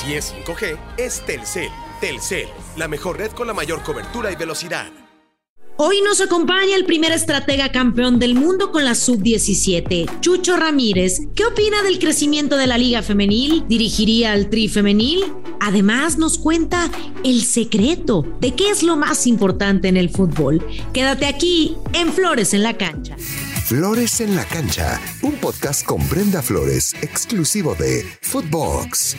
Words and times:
Si 0.00 0.14
es 0.14 0.32
5G, 0.46 0.78
es 0.96 1.20
Telcel. 1.26 1.68
Telcel, 2.00 2.46
la 2.78 2.88
mejor 2.88 3.18
red 3.18 3.32
con 3.32 3.46
la 3.46 3.52
mayor 3.52 3.82
cobertura 3.82 4.32
y 4.32 4.36
velocidad. 4.36 4.90
Hoy 5.76 6.00
nos 6.00 6.22
acompaña 6.22 6.74
el 6.74 6.86
primer 6.86 7.12
estratega 7.12 7.70
campeón 7.70 8.18
del 8.18 8.34
mundo 8.34 8.72
con 8.72 8.86
la 8.86 8.94
sub-17, 8.94 10.20
Chucho 10.20 10.56
Ramírez. 10.56 11.20
¿Qué 11.34 11.44
opina 11.44 11.82
del 11.82 11.98
crecimiento 11.98 12.56
de 12.56 12.66
la 12.66 12.78
liga 12.78 13.02
femenil? 13.02 13.66
¿Dirigiría 13.68 14.32
al 14.32 14.48
tri 14.48 14.68
femenil? 14.68 15.34
Además 15.60 16.16
nos 16.16 16.38
cuenta 16.38 16.90
el 17.22 17.42
secreto 17.42 18.24
de 18.40 18.54
qué 18.54 18.70
es 18.70 18.82
lo 18.82 18.96
más 18.96 19.26
importante 19.26 19.88
en 19.88 19.98
el 19.98 20.08
fútbol. 20.08 20.66
Quédate 20.94 21.26
aquí 21.26 21.76
en 21.92 22.10
Flores 22.10 22.54
en 22.54 22.62
la 22.62 22.78
cancha. 22.78 23.16
Flores 23.66 24.22
en 24.22 24.34
la 24.34 24.46
cancha, 24.46 24.98
un 25.20 25.34
podcast 25.34 25.84
con 25.84 26.08
Brenda 26.08 26.40
Flores, 26.40 26.94
exclusivo 27.02 27.74
de 27.74 28.02
Footbox. 28.22 29.16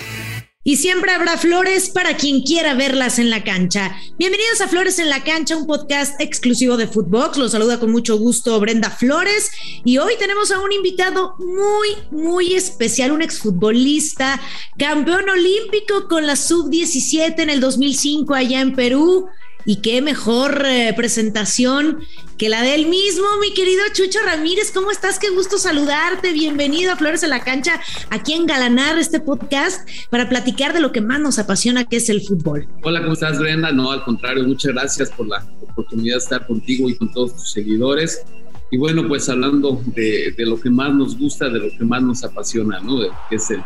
Y 0.64 0.78
siempre 0.78 1.12
habrá 1.12 1.40
flores 1.40 1.90
para 1.90 2.18
quien 2.18 2.44
quiera 2.44 2.76
verlas 2.76 3.18
en 3.18 3.32
la 3.32 3.44
cancha. 3.44 3.98
Bienvenidos 4.20 4.62
a 4.62 4.68
Flores 4.68 5.00
en 5.00 5.10
la 5.10 5.24
cancha, 5.24 5.58
un 5.58 5.66
podcast 5.66 6.22
exclusivo 6.22 6.78
de 6.78 6.86
Footbox. 6.86 7.38
Los 7.38 7.54
saluda 7.54 7.80
con 7.80 7.92
mucho 7.92 8.16
gusto 8.20 8.60
Brenda 8.60 8.92
Flores. 8.92 9.50
Y 9.84 9.98
hoy 9.98 10.14
tenemos 10.20 10.52
a 10.52 10.60
un 10.60 10.72
invitado 10.72 11.34
muy, 11.40 11.88
muy 12.12 12.54
especial, 12.54 13.12
un 13.12 13.24
exfutbolista, 13.24 14.40
campeón 14.78 15.32
olímpico 15.32 16.08
con 16.08 16.28
la 16.28 16.36
sub-17 16.36 17.40
en 17.40 17.50
el 17.50 17.60
2005 17.60 18.36
allá 18.36 18.62
en 18.62 18.76
Perú. 18.76 19.30
Y 19.66 19.78
qué 19.78 20.02
mejor 20.02 20.66
eh, 20.66 20.94
presentación 20.96 22.00
que 22.38 22.50
la 22.50 22.64
del 22.64 22.88
mismo, 22.88 23.26
mi 23.40 23.54
querido 23.54 23.84
Chucho 23.94 24.20
Ramírez. 24.26 24.72
¿Cómo 24.74 24.90
estás? 24.90 25.20
Qué 25.20 25.30
gusto 25.30 25.60
saludarte. 25.60 26.34
Bienvenido 26.34 26.92
a 26.92 26.96
Flores 26.96 27.22
en 27.22 27.30
la 27.30 27.44
Cancha, 27.44 27.80
aquí 28.10 28.34
en 28.34 28.48
Galanar, 28.48 28.98
este 28.98 29.20
podcast, 29.20 29.88
para 30.10 30.28
platicar 30.28 30.74
de 30.74 30.80
lo 30.80 30.92
que 30.92 31.02
más 31.02 31.20
nos 31.20 31.38
apasiona, 31.38 31.86
que 31.86 31.98
es 31.98 32.10
el 32.10 32.22
fútbol. 32.22 32.68
Hola, 32.82 33.02
¿cómo 33.02 33.14
estás, 33.14 33.38
Brenda? 33.38 33.72
No, 33.72 33.92
al 33.92 34.04
contrario, 34.04 34.44
muchas 34.46 34.74
gracias 34.74 35.12
por 35.12 35.28
la 35.28 35.46
oportunidad 35.62 36.16
de 36.16 36.24
estar 36.24 36.48
contigo 36.48 36.90
y 36.90 36.96
con 36.96 37.12
todos 37.12 37.36
tus 37.36 37.52
seguidores. 37.52 38.24
Y 38.72 38.78
bueno, 38.78 39.08
pues 39.08 39.30
hablando 39.30 39.80
de, 39.88 40.34
lo 40.40 40.60
que 40.60 40.72
más 40.72 40.94
nos 40.94 41.20
gusta, 41.20 41.50
de 41.50 41.60
lo 41.60 41.70
que 41.78 41.84
más 41.84 42.02
nos 42.02 42.24
apasiona, 42.24 42.80
¿no? 42.80 43.00
que 43.30 43.36
es 43.36 43.52
el, 43.52 43.62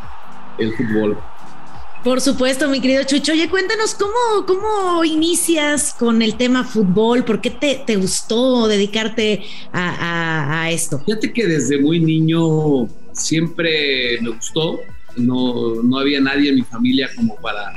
el 0.57 0.73
fútbol. 0.73 1.17
Por 2.05 2.21
supuesto, 2.21 2.69
mi 2.69 2.81
querido 2.81 3.01
Chucho. 3.03 3.31
Oye, 3.31 3.49
cuéntanos 3.49 3.95
cómo, 3.95 4.45
cómo 4.45 5.03
inicias 5.03 5.91
con 5.91 6.21
el 6.21 6.37
tema 6.37 6.63
fútbol, 6.63 7.25
por 7.25 7.41
qué 7.41 7.49
te, 7.49 7.81
te 7.83 7.95
gustó 7.95 8.67
dedicarte 8.67 9.41
a, 9.73 10.69
esto. 10.69 10.99
Fíjate 11.03 11.33
que 11.33 11.47
desde 11.47 11.79
muy 11.79 11.99
niño 11.99 12.87
siempre 13.11 14.21
me 14.21 14.29
gustó, 14.29 14.81
no, 15.17 15.81
no 15.81 15.97
había 15.97 16.21
nadie 16.21 16.49
en 16.49 16.57
mi 16.57 16.61
familia 16.61 17.09
como 17.15 17.37
para 17.37 17.73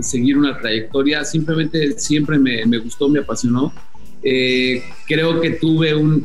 seguir 0.00 0.38
una 0.38 0.56
trayectoria, 0.56 1.24
simplemente 1.24 1.98
siempre 1.98 2.38
me, 2.38 2.64
me 2.66 2.78
gustó, 2.78 3.08
me 3.08 3.18
apasionó. 3.18 3.72
Eh, 4.22 4.80
creo 5.08 5.40
que 5.40 5.50
tuve 5.50 5.92
un, 5.92 6.24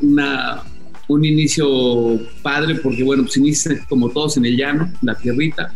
un 1.07 1.25
inicio 1.25 2.19
padre 2.43 2.75
porque, 2.75 3.03
bueno, 3.03 3.23
pues 3.23 3.35
inicié 3.37 3.79
como 3.89 4.11
todos 4.11 4.37
en 4.37 4.45
el 4.45 4.55
llano, 4.55 4.93
la 5.01 5.15
tierrita 5.15 5.73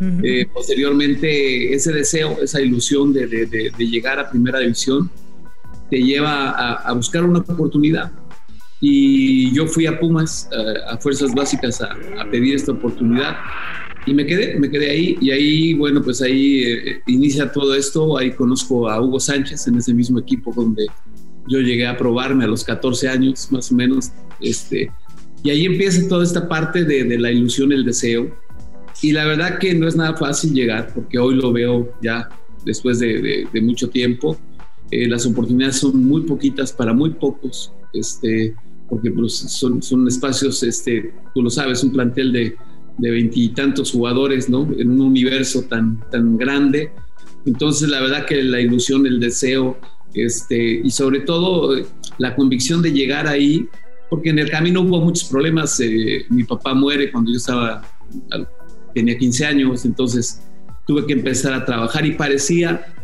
eh, 0.00 0.46
posteriormente, 0.52 1.74
ese 1.74 1.92
deseo, 1.92 2.38
esa 2.42 2.60
ilusión 2.60 3.12
de, 3.12 3.70
llegar 3.78 4.18
a 4.18 4.30
primera 4.30 4.58
división 4.58 5.10
te 5.90 5.98
lleva 5.98 6.50
a, 6.50 6.92
buscar 6.92 7.24
una 7.24 7.40
oportunidad. 7.40 8.12
Y 8.80 9.52
yo 9.52 9.66
fui 9.66 9.86
a 9.86 10.00
Pumas, 10.00 10.48
eh, 10.52 10.74
a 10.88 10.96
Fuerzas 10.96 11.34
Básicas, 11.34 11.82
a, 11.82 11.96
pedir 12.30 12.54
esta 12.54 12.72
oportunidad. 12.72 13.36
Y 14.06 14.14
me 14.14 14.24
quedé, 14.24 14.58
me 14.58 14.70
quedé 14.70 14.90
ahí. 14.90 15.18
Y 15.20 15.30
ahí, 15.30 15.74
bueno, 15.74 16.02
pues 16.02 16.22
ahí 16.22 16.62
eh, 16.62 17.02
inicia 17.06 17.52
todo 17.52 17.74
esto. 17.74 18.16
Ahí 18.16 18.30
conozco 18.30 18.88
a 18.88 19.02
Hugo 19.02 19.20
Sánchez 19.20 19.66
en 19.66 19.76
ese 19.76 19.92
mismo 19.92 20.18
equipo 20.18 20.52
donde 20.54 20.86
yo 21.48 21.58
llegué 21.58 21.86
a 21.86 21.98
probarme 21.98 22.44
a 22.44 22.46
los 22.46 22.64
14 22.64 23.08
años, 23.08 23.48
más 23.50 23.70
o 23.70 23.74
menos. 23.74 24.12
Este, 24.40 24.90
y 25.42 25.50
ahí 25.50 25.66
empieza 25.66 26.08
toda 26.08 26.24
esta 26.24 26.48
parte 26.48 26.84
de 26.84 27.18
la 27.18 27.30
ilusión, 27.30 27.72
el 27.72 27.84
deseo 27.84 28.34
y 29.02 29.12
la 29.12 29.24
verdad 29.24 29.58
que 29.58 29.74
no 29.74 29.88
es 29.88 29.96
nada 29.96 30.16
fácil 30.16 30.52
llegar, 30.52 30.92
porque 30.94 31.18
hoy 31.18 31.34
lo 31.34 31.52
veo 31.52 31.92
ya 32.02 32.28
después 32.64 32.98
de, 32.98 33.48
mucho 33.62 33.88
tiempo. 33.88 34.36
Eh, 34.90 35.08
las 35.08 35.24
oportunidades 35.26 35.76
son 35.76 36.04
muy 36.04 36.22
poquitas 36.22 36.72
para 36.72 36.92
muy 36.92 37.10
pocos, 37.10 37.72
este, 37.92 38.54
porque 38.88 39.10
pues, 39.10 39.34
son, 39.34 39.82
son 39.82 40.06
espacios, 40.08 40.62
este, 40.62 41.14
tú 41.34 41.42
lo 41.42 41.50
sabes, 41.50 41.82
un 41.84 41.92
plantel 41.92 42.32
de 42.32 43.10
veintitantos 43.10 43.92
jugadores, 43.92 44.50
¿no? 44.50 44.68
En 44.76 44.90
un 44.90 45.00
universo 45.00 45.62
tan, 45.62 46.00
tan 46.10 46.36
grande. 46.36 46.90
Entonces, 47.46 47.88
la 47.88 48.00
verdad 48.00 48.26
que 48.26 48.42
la 48.42 48.60
ilusión, 48.60 49.06
el 49.06 49.20
deseo, 49.20 49.78
este, 50.14 50.80
y 50.84 50.90
sobre 50.90 51.20
todo 51.20 51.74
la 52.18 52.34
convicción 52.34 52.82
de 52.82 52.92
llegar 52.92 53.26
ahí, 53.26 53.68
porque 54.10 54.30
en 54.30 54.40
el 54.40 54.50
camino 54.50 54.82
hubo 54.82 55.00
muchos 55.00 55.28
problemas. 55.28 55.78
Eh, 55.80 56.26
mi 56.28 56.44
papá 56.44 56.74
muere 56.74 57.10
cuando 57.10 57.30
yo 57.30 57.38
estaba 57.38 57.82
tenía 58.94 59.16
15 59.16 59.46
años, 59.46 59.84
entonces 59.84 60.42
tuve 60.86 61.06
que 61.06 61.12
empezar 61.12 61.52
a 61.54 61.64
trabajar 61.64 62.04
y 62.06 62.12
parecía 62.12 62.94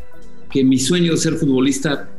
que 0.50 0.64
mi 0.64 0.78
sueño 0.78 1.12
de 1.12 1.18
ser 1.18 1.34
futbolista 1.34 2.10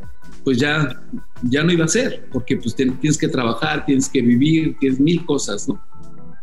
pues 0.43 0.59
ya, 0.59 1.01
ya 1.43 1.61
no 1.61 1.73
iba 1.73 1.83
a 1.83 1.89
ser, 1.89 2.25
porque 2.31 2.55
pues 2.55 2.73
tienes 2.73 3.17
que 3.17 3.27
trabajar, 3.27 3.85
tienes 3.85 4.07
que 4.07 4.21
vivir, 4.21 4.77
tienes 4.79 4.97
mil 4.97 5.25
cosas, 5.25 5.67
¿no? 5.67 5.81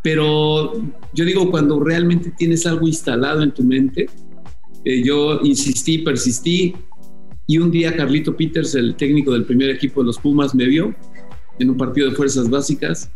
Pero 0.03 0.75
yo 1.15 1.25
digo, 1.25 1.51
cuando 1.51 1.81
realmente 1.81 2.31
tienes 2.37 2.67
algo 2.67 2.87
instalado 2.87 3.43
en 3.43 3.53
tu 3.53 3.65
mente, 3.65 4.11
eh, 4.85 5.03
yo 5.03 5.41
insistí, 5.43 5.99
persistí, 5.99 6.75
y 7.47 7.57
un 7.57 7.71
día 7.71 7.97
Carlito 7.97 8.37
Peters, 8.37 8.75
el 8.75 8.95
técnico 8.95 9.33
del 9.33 9.45
primer 9.45 9.71
equipo 9.71 10.03
de 10.03 10.09
los 10.09 10.19
Pumas, 10.19 10.55
me 10.55 10.67
vio 10.67 10.95
en 11.59 11.71
un 11.71 11.79
partido 11.79 12.11
de 12.11 12.15
fuerzas 12.15 12.51
básicas, 12.51 13.11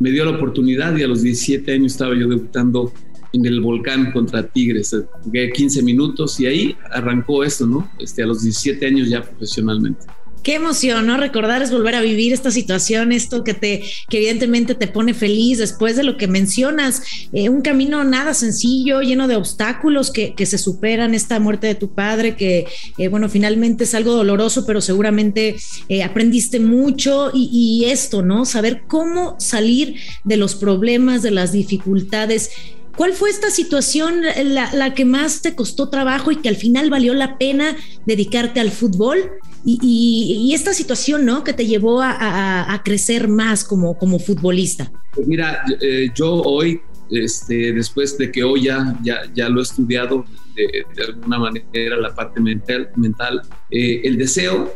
me 0.00 0.10
dio 0.10 0.24
la 0.24 0.38
oportunidad 0.38 0.96
y 0.96 1.02
a 1.02 1.06
los 1.06 1.20
17 1.20 1.70
años 1.70 1.92
estaba 1.92 2.14
yo 2.14 2.28
debutando 2.28 2.90
en 3.34 3.44
el 3.44 3.60
volcán 3.60 4.12
contra 4.12 4.46
Tigres. 4.46 4.96
Jugué 5.22 5.50
15 5.50 5.82
minutos 5.82 6.38
y 6.40 6.46
ahí 6.46 6.76
arrancó 6.90 7.44
esto, 7.44 7.66
¿no? 7.66 7.90
Este, 7.98 8.22
a 8.22 8.26
los 8.26 8.42
17 8.42 8.86
años 8.86 9.08
ya 9.08 9.22
profesionalmente. 9.22 10.06
Qué 10.44 10.56
emoción, 10.56 11.06
¿no? 11.06 11.16
Recordar 11.16 11.62
es 11.62 11.70
volver 11.70 11.94
a 11.94 12.02
vivir 12.02 12.34
esta 12.34 12.50
situación, 12.50 13.12
esto 13.12 13.44
que 13.44 13.54
te, 13.54 13.82
que 14.10 14.18
evidentemente 14.18 14.74
te 14.74 14.86
pone 14.86 15.14
feliz 15.14 15.56
después 15.56 15.96
de 15.96 16.02
lo 16.02 16.18
que 16.18 16.28
mencionas, 16.28 17.02
eh, 17.32 17.48
un 17.48 17.62
camino 17.62 18.04
nada 18.04 18.34
sencillo, 18.34 19.00
lleno 19.00 19.26
de 19.26 19.36
obstáculos 19.36 20.10
que, 20.10 20.34
que, 20.34 20.44
se 20.44 20.58
superan, 20.58 21.14
esta 21.14 21.40
muerte 21.40 21.66
de 21.66 21.74
tu 21.76 21.94
padre, 21.94 22.36
que, 22.36 22.66
eh, 22.98 23.08
bueno, 23.08 23.30
finalmente 23.30 23.84
es 23.84 23.94
algo 23.94 24.12
doloroso, 24.12 24.66
pero 24.66 24.82
seguramente 24.82 25.56
eh, 25.88 26.02
aprendiste 26.02 26.60
mucho 26.60 27.30
y, 27.32 27.48
y 27.50 27.86
esto, 27.86 28.20
¿no? 28.20 28.44
Saber 28.44 28.82
cómo 28.86 29.36
salir 29.40 29.96
de 30.24 30.36
los 30.36 30.56
problemas, 30.56 31.22
de 31.22 31.30
las 31.30 31.52
dificultades. 31.52 32.50
¿Cuál 32.96 33.12
fue 33.12 33.30
esta 33.30 33.50
situación 33.50 34.22
la, 34.44 34.94
que 34.94 35.04
más 35.04 35.42
te 35.42 35.54
costó 35.54 35.88
trabajo 35.88 36.30
y 36.30 36.36
que 36.36 36.48
al 36.48 36.56
final 36.56 36.90
valió 36.90 37.12
la 37.14 37.38
pena 37.38 37.76
dedicarte 38.06 38.60
al 38.60 38.70
fútbol? 38.70 39.18
Y, 39.66 40.52
esta 40.54 40.74
situación, 40.74 41.24
¿no? 41.24 41.42
Que 41.42 41.54
te 41.54 41.66
llevó 41.66 42.00
a, 42.02 42.80
crecer 42.84 43.28
más 43.28 43.64
como, 43.64 43.96
futbolista. 44.18 44.92
Pues 45.14 45.26
mira, 45.26 45.64
eh, 45.80 46.08
yo 46.14 46.34
hoy, 46.42 46.80
este, 47.10 47.72
después 47.72 48.16
de 48.18 48.30
que 48.30 48.44
hoy 48.44 48.64
ya, 48.64 48.98
ya, 49.02 49.48
lo 49.48 49.60
he 49.60 49.62
estudiado 49.62 50.24
de, 50.54 51.04
alguna 51.04 51.38
manera, 51.38 51.96
la 51.96 52.14
parte 52.14 52.40
mental, 52.40 52.90
mental 52.96 53.42
eh, 53.70 54.02
el 54.04 54.18
deseo 54.18 54.72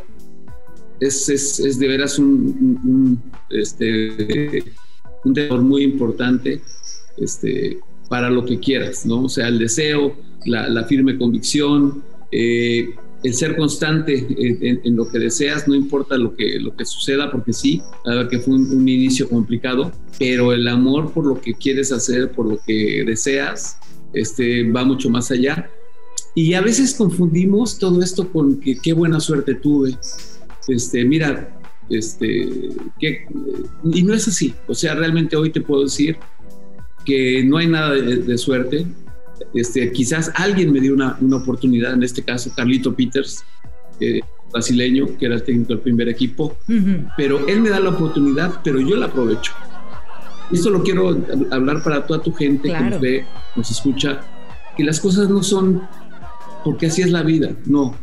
es, 0.99 1.29
es, 1.29 1.79
de 1.79 1.87
veras 1.87 2.19
un, 2.19 2.79
un, 2.83 3.31
este, 3.49 4.63
un 5.23 5.67
muy 5.67 5.83
importante. 5.83 6.61
Este, 7.17 7.79
para 8.09 8.29
lo 8.29 8.43
que 8.43 8.59
quieras, 8.59 9.05
¿no? 9.05 9.23
O 9.23 9.29
sea, 9.29 9.47
el 9.47 9.59
deseo, 9.59 10.15
la, 10.45 10.83
firme 10.85 11.17
convicción, 11.17 12.03
eh, 12.31 12.89
el 13.23 13.33
ser 13.33 13.55
constante 13.55 14.25
en, 14.83 14.95
lo 14.95 15.09
que 15.09 15.19
deseas, 15.19 15.67
no 15.67 15.75
importa 15.75 16.17
lo 16.17 16.35
que, 16.35 16.59
lo 16.59 16.75
que 16.75 16.85
suceda, 16.85 17.31
porque 17.31 17.53
sí, 17.53 17.81
que 18.29 18.39
fue 18.39 18.55
un, 18.55 18.87
inicio 18.87 19.29
complicado, 19.29 19.91
pero 20.17 20.53
el 20.53 20.67
amor 20.67 21.11
por 21.13 21.25
lo 21.25 21.39
que 21.39 21.53
quieres 21.53 21.91
hacer, 21.91 22.31
por 22.31 22.47
lo 22.47 22.59
que 22.65 23.03
deseas, 23.05 23.77
este, 24.13 24.69
va 24.69 24.83
mucho 24.83 25.09
más 25.09 25.31
allá. 25.31 25.69
Y 26.33 26.53
a 26.53 26.61
veces 26.61 26.93
confundimos 26.93 27.77
todo 27.77 28.01
esto 28.01 28.31
con 28.31 28.59
que 28.59 28.77
qué 28.81 28.93
buena 28.93 29.19
suerte 29.19 29.55
tuve. 29.55 29.97
Este, 30.67 31.03
mira, 31.03 31.59
este, 31.89 32.69
que, 32.99 33.25
y 33.83 34.03
no 34.03 34.13
es 34.13 34.27
así. 34.27 34.53
O 34.67 34.73
sea, 34.73 34.95
realmente 34.95 35.35
hoy 35.35 35.51
te 35.51 35.61
puedo 35.61 35.83
decir 35.83 36.17
que 37.09 37.43
no 37.43 37.57
hay 37.57 37.67
nada 37.67 37.93
de, 37.93 38.37
suerte. 38.37 38.85
Este, 39.53 39.91
quizás 39.91 40.31
alguien 40.35 40.71
me 40.71 40.79
dio 40.79 40.93
una, 40.93 41.17
una, 41.21 41.37
oportunidad, 41.37 41.93
en 41.93 42.03
este 42.03 42.21
caso 42.21 42.51
Carlito 42.55 42.93
Peters, 42.93 43.43
eh, 43.99 44.19
brasileño, 44.51 45.17
que 45.17 45.25
era 45.25 45.35
el 45.35 45.43
técnico 45.43 45.73
del 45.73 45.81
primer 45.81 46.07
equipo, 46.09 46.55
pero 47.17 47.47
él 47.47 47.61
me 47.61 47.69
da 47.69 47.79
la 47.79 47.89
oportunidad, 47.89 48.61
pero 48.63 48.79
yo 48.79 48.95
la 48.95 49.07
aprovecho. 49.07 49.53
Esto 50.51 50.69
lo 50.69 50.83
quiero 50.83 51.17
hablar 51.51 51.83
para 51.83 52.05
toda 52.05 52.21
tu 52.21 52.33
gente 52.33 52.69
que 52.69 52.79
nos 52.79 53.01
ve, 53.01 53.25
nos 53.55 53.69
escucha, 53.69 54.21
que 54.75 54.83
las 54.83 54.99
cosas 54.99 55.29
no 55.29 55.43
son 55.43 55.81
porque 56.63 56.87
así 56.87 57.01
es 57.01 57.11
la 57.11 57.23
vida, 57.23 57.55
no. 57.65 57.95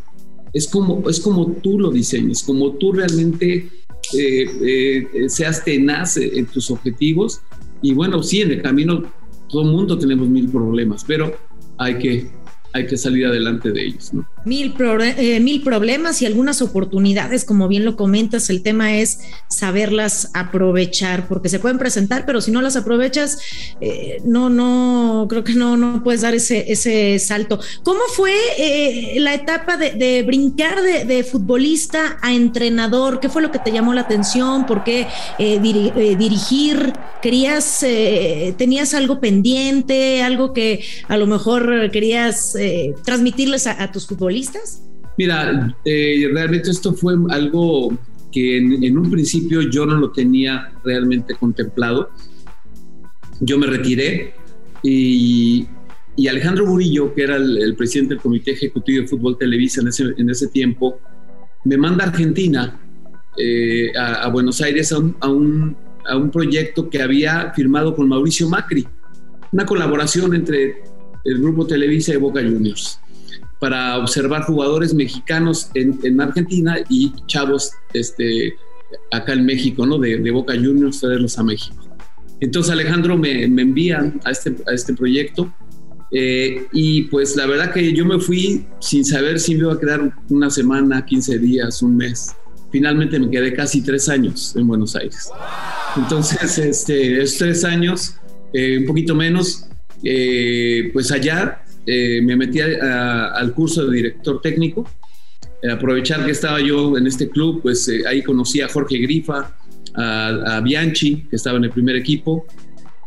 Es 0.52 0.68
como, 0.68 1.08
es 1.08 1.20
como 1.20 1.52
tú 1.52 1.78
lo 1.78 1.90
diseñes, 1.90 2.42
como 2.42 2.72
tú 2.72 2.92
realmente 2.92 3.68
eh, 4.16 4.46
eh, 4.62 5.28
seas 5.28 5.64
tenaz 5.64 6.16
en 6.16 6.46
tus 6.46 6.70
objetivos. 6.70 7.40
Y 7.82 7.94
bueno, 7.94 8.22
sí, 8.22 8.40
en 8.40 8.52
el 8.52 8.62
camino 8.62 9.02
todo 9.48 9.62
el 9.62 9.70
mundo 9.70 9.98
tenemos 9.98 10.28
mil 10.28 10.48
problemas, 10.48 11.04
pero 11.06 11.34
hay 11.78 11.98
que 11.98 12.30
hay 12.76 12.86
que 12.86 12.96
salir 12.96 13.26
adelante 13.26 13.72
de 13.72 13.86
ellos. 13.86 14.12
Mil, 14.44 14.74
eh, 14.78 15.40
mil 15.40 15.62
problemas 15.62 16.22
y 16.22 16.26
algunas 16.26 16.62
oportunidades, 16.62 17.44
como 17.44 17.66
bien 17.68 17.84
lo 17.84 17.96
comentas, 17.96 18.48
el 18.48 18.62
tema 18.62 18.96
es 18.96 19.20
saberlas 19.48 20.30
aprovechar, 20.34 21.26
porque 21.26 21.48
se 21.48 21.58
pueden 21.58 21.78
presentar, 21.78 22.24
pero 22.26 22.40
si 22.40 22.52
no 22.52 22.62
las 22.62 22.76
aprovechas, 22.76 23.38
eh, 23.80 24.18
no, 24.24 24.48
no, 24.50 25.26
creo 25.28 25.42
que 25.42 25.54
no, 25.54 25.76
no 25.76 26.04
puedes 26.04 26.20
dar 26.20 26.34
ese, 26.34 26.70
ese 26.70 27.18
salto. 27.18 27.58
¿Cómo 27.82 28.00
fue 28.14 28.34
eh, 28.58 29.16
la 29.18 29.34
etapa 29.34 29.76
de, 29.76 30.22
brincar 30.22 30.80
de, 30.82 31.24
futbolista 31.24 32.18
a 32.20 32.32
entrenador? 32.32 33.20
¿Qué 33.20 33.28
fue 33.28 33.42
lo 33.42 33.50
que 33.50 33.58
te 33.58 33.72
llamó 33.72 33.94
la 33.94 34.02
atención? 34.02 34.66
¿Por 34.66 34.84
qué 34.84 35.08
dirigir? 35.38 36.92
¿Querías, 37.22 37.84
tenías 38.56 38.94
algo 38.94 39.18
pendiente, 39.18 40.22
algo 40.22 40.52
que 40.52 40.84
a 41.08 41.16
lo 41.16 41.26
mejor 41.26 41.90
querías 41.90 42.54
eh, 42.66 42.94
transmitirles 43.04 43.66
a, 43.66 43.90
tus 43.92 44.06
futbolistas? 44.06 44.82
Mira, 45.16 45.74
eh, 45.84 46.28
realmente 46.32 46.70
esto 46.70 46.92
fue 46.92 47.14
algo 47.30 47.96
que 48.30 48.58
en, 48.58 48.98
un 48.98 49.10
principio 49.10 49.62
yo 49.62 49.86
no 49.86 49.96
lo 49.96 50.10
tenía 50.10 50.72
realmente 50.84 51.34
contemplado. 51.34 52.10
Yo 53.40 53.58
me 53.58 53.66
retiré 53.66 54.34
y, 54.82 55.66
Alejandro 56.28 56.66
Burillo, 56.66 57.14
que 57.14 57.22
era 57.22 57.36
el, 57.36 57.74
presidente 57.76 58.14
del 58.14 58.22
Comité 58.22 58.52
Ejecutivo 58.52 59.02
de 59.02 59.08
Fútbol 59.08 59.38
Televisa 59.38 59.80
en 59.80 59.88
ese, 59.88 60.04
en 60.16 60.28
ese 60.28 60.48
tiempo, 60.48 60.98
me 61.64 61.76
manda 61.76 62.04
a 62.04 62.08
Argentina, 62.08 62.78
eh, 63.38 63.92
a, 63.96 64.28
Buenos 64.28 64.60
Aires, 64.60 64.92
a 64.92 64.98
un, 64.98 65.76
a 66.06 66.16
un 66.16 66.30
proyecto 66.30 66.88
que 66.90 67.02
había 67.02 67.52
firmado 67.54 67.94
con 67.94 68.08
Mauricio 68.08 68.48
Macri, 68.48 68.86
una 69.52 69.66
colaboración 69.66 70.34
entre 70.34 70.95
el 71.26 71.40
grupo 71.40 71.66
Televisa 71.66 72.14
y 72.14 72.16
Boca 72.16 72.40
Juniors 72.40 73.00
para 73.58 73.98
observar 73.98 74.42
jugadores 74.42 74.92
mexicanos 74.94 75.70
en, 75.74 76.20
Argentina 76.20 76.76
y 76.88 77.12
chavos 77.26 77.72
este, 77.94 78.54
acá 79.10 79.32
en 79.32 79.46
México, 79.46 79.86
¿no? 79.86 79.98
De, 79.98 80.30
Boca 80.30 80.54
Juniors, 80.54 81.00
traerlos 81.00 81.38
a 81.38 81.42
México. 81.42 81.76
Entonces 82.40 82.70
Alejandro 82.70 83.16
me, 83.16 83.44
envía 83.44 84.12
a 84.24 84.30
este, 84.30 84.56
a 84.66 84.74
este 84.74 84.92
proyecto 84.92 85.52
eh, 86.12 86.66
y 86.72 87.02
pues 87.04 87.34
la 87.34 87.46
verdad 87.46 87.72
que 87.72 87.92
yo 87.94 88.04
me 88.04 88.20
fui 88.20 88.66
sin 88.78 89.04
saber 89.04 89.40
si 89.40 89.54
me 89.54 89.60
iba 89.60 89.72
a 89.72 89.80
quedar 89.80 90.12
una 90.28 90.50
semana, 90.50 91.04
15 91.04 91.38
días, 91.38 91.82
un 91.82 91.96
mes. 91.96 92.36
Finalmente 92.70 93.18
me 93.18 93.30
quedé 93.30 93.54
casi 93.54 93.80
tres 93.80 94.08
años 94.08 94.54
en 94.54 94.66
Buenos 94.66 94.94
Aires. 94.96 95.30
Entonces, 95.96 96.58
este, 96.58 97.22
esos 97.22 97.38
tres 97.38 97.64
años, 97.64 98.16
eh, 98.52 98.78
un 98.78 98.86
poquito 98.86 99.14
menos, 99.14 99.66
eh, 100.08 100.90
pues 100.92 101.10
allá 101.10 101.62
eh, 101.84 102.20
me 102.22 102.36
metí 102.36 102.60
al 102.60 103.52
curso 103.54 103.86
de 103.86 103.96
director 103.96 104.40
técnico. 104.40 104.88
Eh, 105.62 105.70
aprovechar 105.70 106.24
que 106.24 106.30
estaba 106.30 106.60
yo 106.60 106.96
en 106.96 107.06
este 107.08 107.28
club, 107.28 107.62
pues 107.62 107.90
ahí 108.06 108.22
conocí 108.22 108.60
a 108.60 108.68
Jorge 108.68 108.98
Grifa, 108.98 109.56
a, 109.94 110.60
Bianchi, 110.62 111.26
que 111.28 111.36
estaba 111.36 111.58
en 111.58 111.64
el 111.64 111.70
primer 111.70 111.96
equipo, 111.96 112.46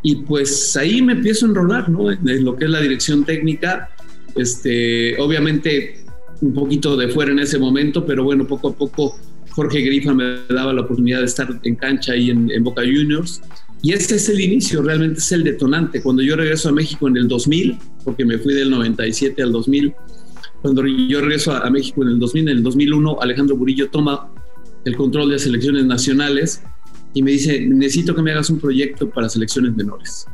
y 0.02 0.16
pues 0.16 0.76
ahí 0.76 1.00
me 1.00 1.12
empiezo 1.12 1.46
a 1.46 1.50
enrolar, 1.50 1.88
¿no? 1.88 2.10
En 2.10 2.44
lo 2.44 2.56
que 2.56 2.64
es 2.64 2.70
la 2.70 2.80
dirección 2.80 3.24
técnica, 3.24 3.90
este, 4.36 5.18
obviamente 5.20 6.04
un 6.40 6.52
poquito 6.52 6.96
de 6.96 7.08
fuera 7.08 7.32
en 7.32 7.38
ese 7.38 7.58
momento, 7.58 8.04
pero 8.04 8.24
bueno, 8.24 8.46
poco 8.46 8.68
a 8.68 8.74
poco 8.74 9.18
Jorge 9.50 9.80
Grifa 9.80 10.12
me 10.12 10.40
daba 10.48 10.72
la 10.72 10.82
oportunidad 10.82 11.20
de 11.20 11.26
estar 11.26 11.48
en 11.62 11.76
cancha 11.76 12.12
ahí 12.12 12.30
en, 12.30 12.50
en 12.50 12.64
Boca 12.64 12.82
Juniors 12.82 13.40
y 13.82 13.92
este 13.92 14.16
es 14.16 14.28
el 14.28 14.40
inicio, 14.40 14.82
realmente 14.82 15.20
es 15.20 15.32
el 15.32 15.42
detonante. 15.42 16.02
Cuando 16.02 16.22
yo 16.22 16.36
regreso 16.36 16.68
a 16.68 16.72
México 16.72 17.08
en 17.08 17.16
el 17.16 17.28
2000, 17.28 17.78
porque 18.04 18.26
me 18.26 18.38
fui 18.38 18.52
del 18.52 18.70
97 18.70 19.42
al 19.42 19.52
2000, 19.52 19.94
cuando 20.60 20.86
yo 20.86 21.20
regreso 21.22 21.52
a, 21.52 21.70
México 21.70 22.02
en 22.02 22.08
el 22.10 22.18
2000, 22.18 22.48
en 22.48 22.56
el 22.58 22.62
2001, 22.62 23.18
Alejandro 23.22 23.56
Burillo 23.56 23.88
toma 23.88 24.30
el 24.84 24.96
control 24.96 25.30
de 25.30 25.38
selecciones 25.38 25.86
nacionales 25.86 26.62
y 27.14 27.22
me 27.22 27.30
dice, 27.30 27.66
necesito 27.66 28.14
que 28.14 28.20
me 28.20 28.32
hagas 28.32 28.50
un 28.50 28.60
proyecto 28.60 29.08
para 29.08 29.30
selecciones 29.30 29.74
menores. 29.74 30.26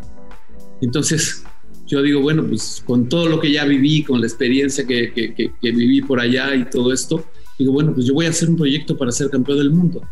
Entonces, 0.80 1.44
yo 1.86 2.02
digo, 2.02 2.20
bueno, 2.20 2.44
pues 2.44 2.82
con 2.84 3.08
todo 3.08 3.28
lo 3.28 3.38
que 3.38 3.52
ya 3.52 3.64
viví, 3.64 4.02
con 4.02 4.20
la 4.20 4.26
experiencia 4.26 4.84
que, 4.84 5.12
que, 5.12 5.34
que 5.34 5.70
viví 5.70 6.02
por 6.02 6.18
allá 6.18 6.52
y 6.56 6.68
todo 6.68 6.92
esto, 6.92 7.24
digo, 7.60 7.72
bueno, 7.72 7.94
pues 7.94 8.06
yo 8.06 8.14
voy 8.14 8.26
a 8.26 8.30
hacer 8.30 8.48
un 8.50 8.56
proyecto 8.56 8.96
para 8.98 9.12
ser 9.12 9.30
campeón 9.30 9.58
del 9.58 9.70
mundo 9.70 10.02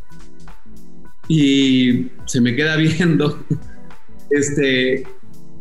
y 1.28 2.06
se 2.26 2.40
me 2.40 2.54
queda 2.54 2.76
viendo. 2.76 3.44
Este, 4.30 5.04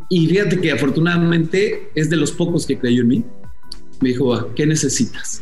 y 0.10 0.27
fíjate 0.27 0.60
que 0.60 0.71
afortunadamente 0.71 1.89
es 1.95 2.10
de 2.10 2.18
los 2.18 2.31
pocos 2.31 2.65
que 2.65 2.77
creyó 2.77 3.01
en 3.01 3.07
mí. 3.07 3.24
Me 4.01 4.10
dijo, 4.10 4.54
¿qué 4.56 4.65
necesitas? 4.65 5.42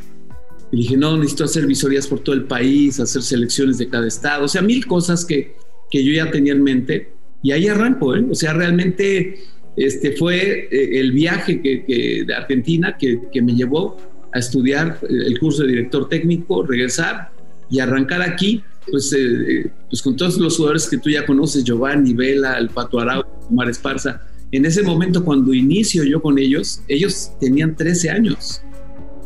Y 0.71 0.77
dije, 0.77 0.97
no, 0.97 1.17
necesito 1.17 1.45
hacer 1.45 1.65
visorías 1.65 2.07
por 2.07 2.19
todo 2.19 2.35
el 2.35 2.45
país, 2.45 2.99
hacer 2.99 3.21
selecciones 3.21 3.77
de 3.77 3.89
cada 3.89 4.07
estado, 4.07 4.45
o 4.45 4.47
sea, 4.47 4.61
mil 4.61 4.85
cosas 4.85 5.25
que, 5.25 5.55
que 5.89 6.03
yo 6.03 6.13
ya 6.13 6.31
tenía 6.31 6.53
en 6.53 6.63
mente. 6.63 7.11
Y 7.43 7.51
ahí 7.51 7.67
arranco, 7.67 8.15
¿eh? 8.15 8.23
O 8.29 8.35
sea, 8.35 8.53
realmente 8.53 9.39
este 9.75 10.11
fue 10.13 10.67
eh, 10.71 10.99
el 10.99 11.11
viaje 11.11 11.61
que, 11.61 12.23
de 12.25 12.33
Argentina 12.33 12.97
que, 12.97 13.19
que, 13.31 13.41
me 13.41 13.55
llevó 13.55 13.97
a 14.33 14.39
estudiar 14.39 14.99
el 15.09 15.39
curso 15.39 15.63
de 15.63 15.69
director 15.69 16.07
técnico, 16.07 16.63
regresar 16.63 17.31
y 17.69 17.79
arrancar 17.79 18.21
aquí 18.21 18.63
pues, 18.89 19.13
eh, 19.13 19.71
pues 19.89 20.01
con 20.01 20.15
todos 20.15 20.37
los 20.37 20.57
jugadores 20.57 20.87
que 20.89 20.97
tú 20.97 21.09
ya 21.09 21.25
conoces, 21.25 21.63
Giovanni, 21.63 22.13
Vela, 22.13 22.57
el 22.57 22.69
Pato 22.69 22.99
Arau, 22.99 23.23
Omar 23.49 23.69
Esparza, 23.69 24.21
en 24.51 24.65
ese 24.65 24.83
momento 24.83 25.23
cuando 25.23 25.53
inicio 25.53 26.03
yo 26.03 26.21
con 26.21 26.37
ellos, 26.37 26.81
ellos 26.87 27.31
tenían 27.39 27.75
13 27.75 28.09
años, 28.09 28.61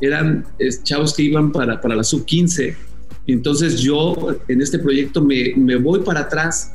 eran 0.01 0.45
chavos 0.83 1.13
que 1.13 1.23
iban 1.23 1.51
para, 1.51 1.81
para 1.81 1.95
la 1.95 2.03
sub-15, 2.03 2.75
entonces 3.27 3.79
yo 3.79 4.15
en 4.47 4.61
este 4.61 4.77
proyecto 4.77 5.23
me, 5.23 5.53
me 5.55 5.77
voy 5.77 6.01
para 6.01 6.21
atrás, 6.21 6.73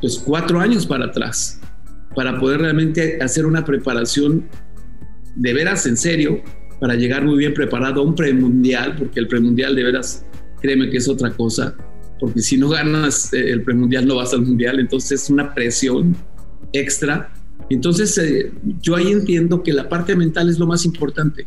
pues 0.00 0.18
cuatro 0.18 0.60
años 0.60 0.86
para 0.86 1.06
atrás, 1.06 1.60
para 2.14 2.38
poder 2.38 2.60
realmente 2.60 3.18
hacer 3.22 3.46
una 3.46 3.64
preparación 3.64 4.46
de 5.34 5.54
veras 5.54 5.86
en 5.86 5.96
serio, 5.96 6.42
para 6.80 6.94
llegar 6.94 7.24
muy 7.24 7.38
bien 7.38 7.54
preparado 7.54 8.02
a 8.02 8.04
un 8.04 8.14
premundial, 8.14 8.96
porque 8.96 9.20
el 9.20 9.28
premundial 9.28 9.74
de 9.74 9.84
veras, 9.84 10.26
créeme 10.60 10.90
que 10.90 10.98
es 10.98 11.08
otra 11.08 11.30
cosa, 11.30 11.74
porque 12.18 12.40
si 12.40 12.56
no 12.56 12.68
ganas 12.68 13.32
eh, 13.32 13.50
el 13.50 13.62
premundial 13.62 14.06
no 14.06 14.16
vas 14.16 14.32
al 14.32 14.42
mundial, 14.42 14.80
entonces 14.80 15.22
es 15.22 15.30
una 15.30 15.54
presión 15.54 16.16
extra. 16.72 17.32
Entonces 17.68 18.16
eh, 18.18 18.52
yo 18.80 18.96
ahí 18.96 19.08
entiendo 19.08 19.62
que 19.62 19.72
la 19.72 19.88
parte 19.88 20.16
mental 20.16 20.48
es 20.48 20.58
lo 20.58 20.66
más 20.66 20.84
importante. 20.84 21.44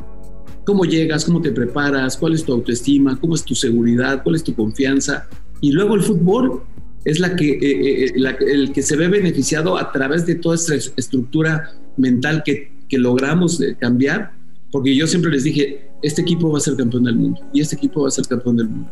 Cómo 0.65 0.85
llegas, 0.85 1.25
cómo 1.25 1.41
te 1.41 1.51
preparas, 1.51 2.17
cuál 2.17 2.33
es 2.33 2.43
tu 2.43 2.53
autoestima, 2.53 3.19
cómo 3.19 3.35
es 3.35 3.43
tu 3.43 3.55
seguridad, 3.55 4.21
cuál 4.23 4.35
es 4.35 4.43
tu 4.43 4.53
confianza. 4.53 5.27
Y 5.61 5.71
luego 5.71 5.95
el 5.95 6.03
fútbol 6.03 6.61
es 7.05 7.19
la 7.19 7.35
que, 7.35 7.51
eh, 7.53 8.13
el 8.15 8.71
que 8.71 8.83
se 8.83 8.95
ve 8.95 9.07
beneficiado 9.07 9.77
a 9.77 9.91
través 9.91 10.25
de 10.25 10.35
toda 10.35 10.55
esta 10.55 10.75
estructura 10.75 11.71
mental 11.97 12.43
que, 12.45 12.71
que 12.87 12.99
logramos 12.99 13.59
cambiar. 13.79 14.33
Porque 14.71 14.95
yo 14.95 15.07
siempre 15.07 15.31
les 15.31 15.43
dije, 15.43 15.89
este 16.03 16.21
equipo 16.21 16.51
va 16.51 16.59
a 16.59 16.61
ser 16.61 16.75
campeón 16.75 17.05
del 17.05 17.15
mundo 17.15 17.41
y 17.51 17.61
este 17.61 17.75
equipo 17.75 18.03
va 18.03 18.09
a 18.09 18.11
ser 18.11 18.27
campeón 18.27 18.57
del 18.57 18.69
mundo 18.69 18.91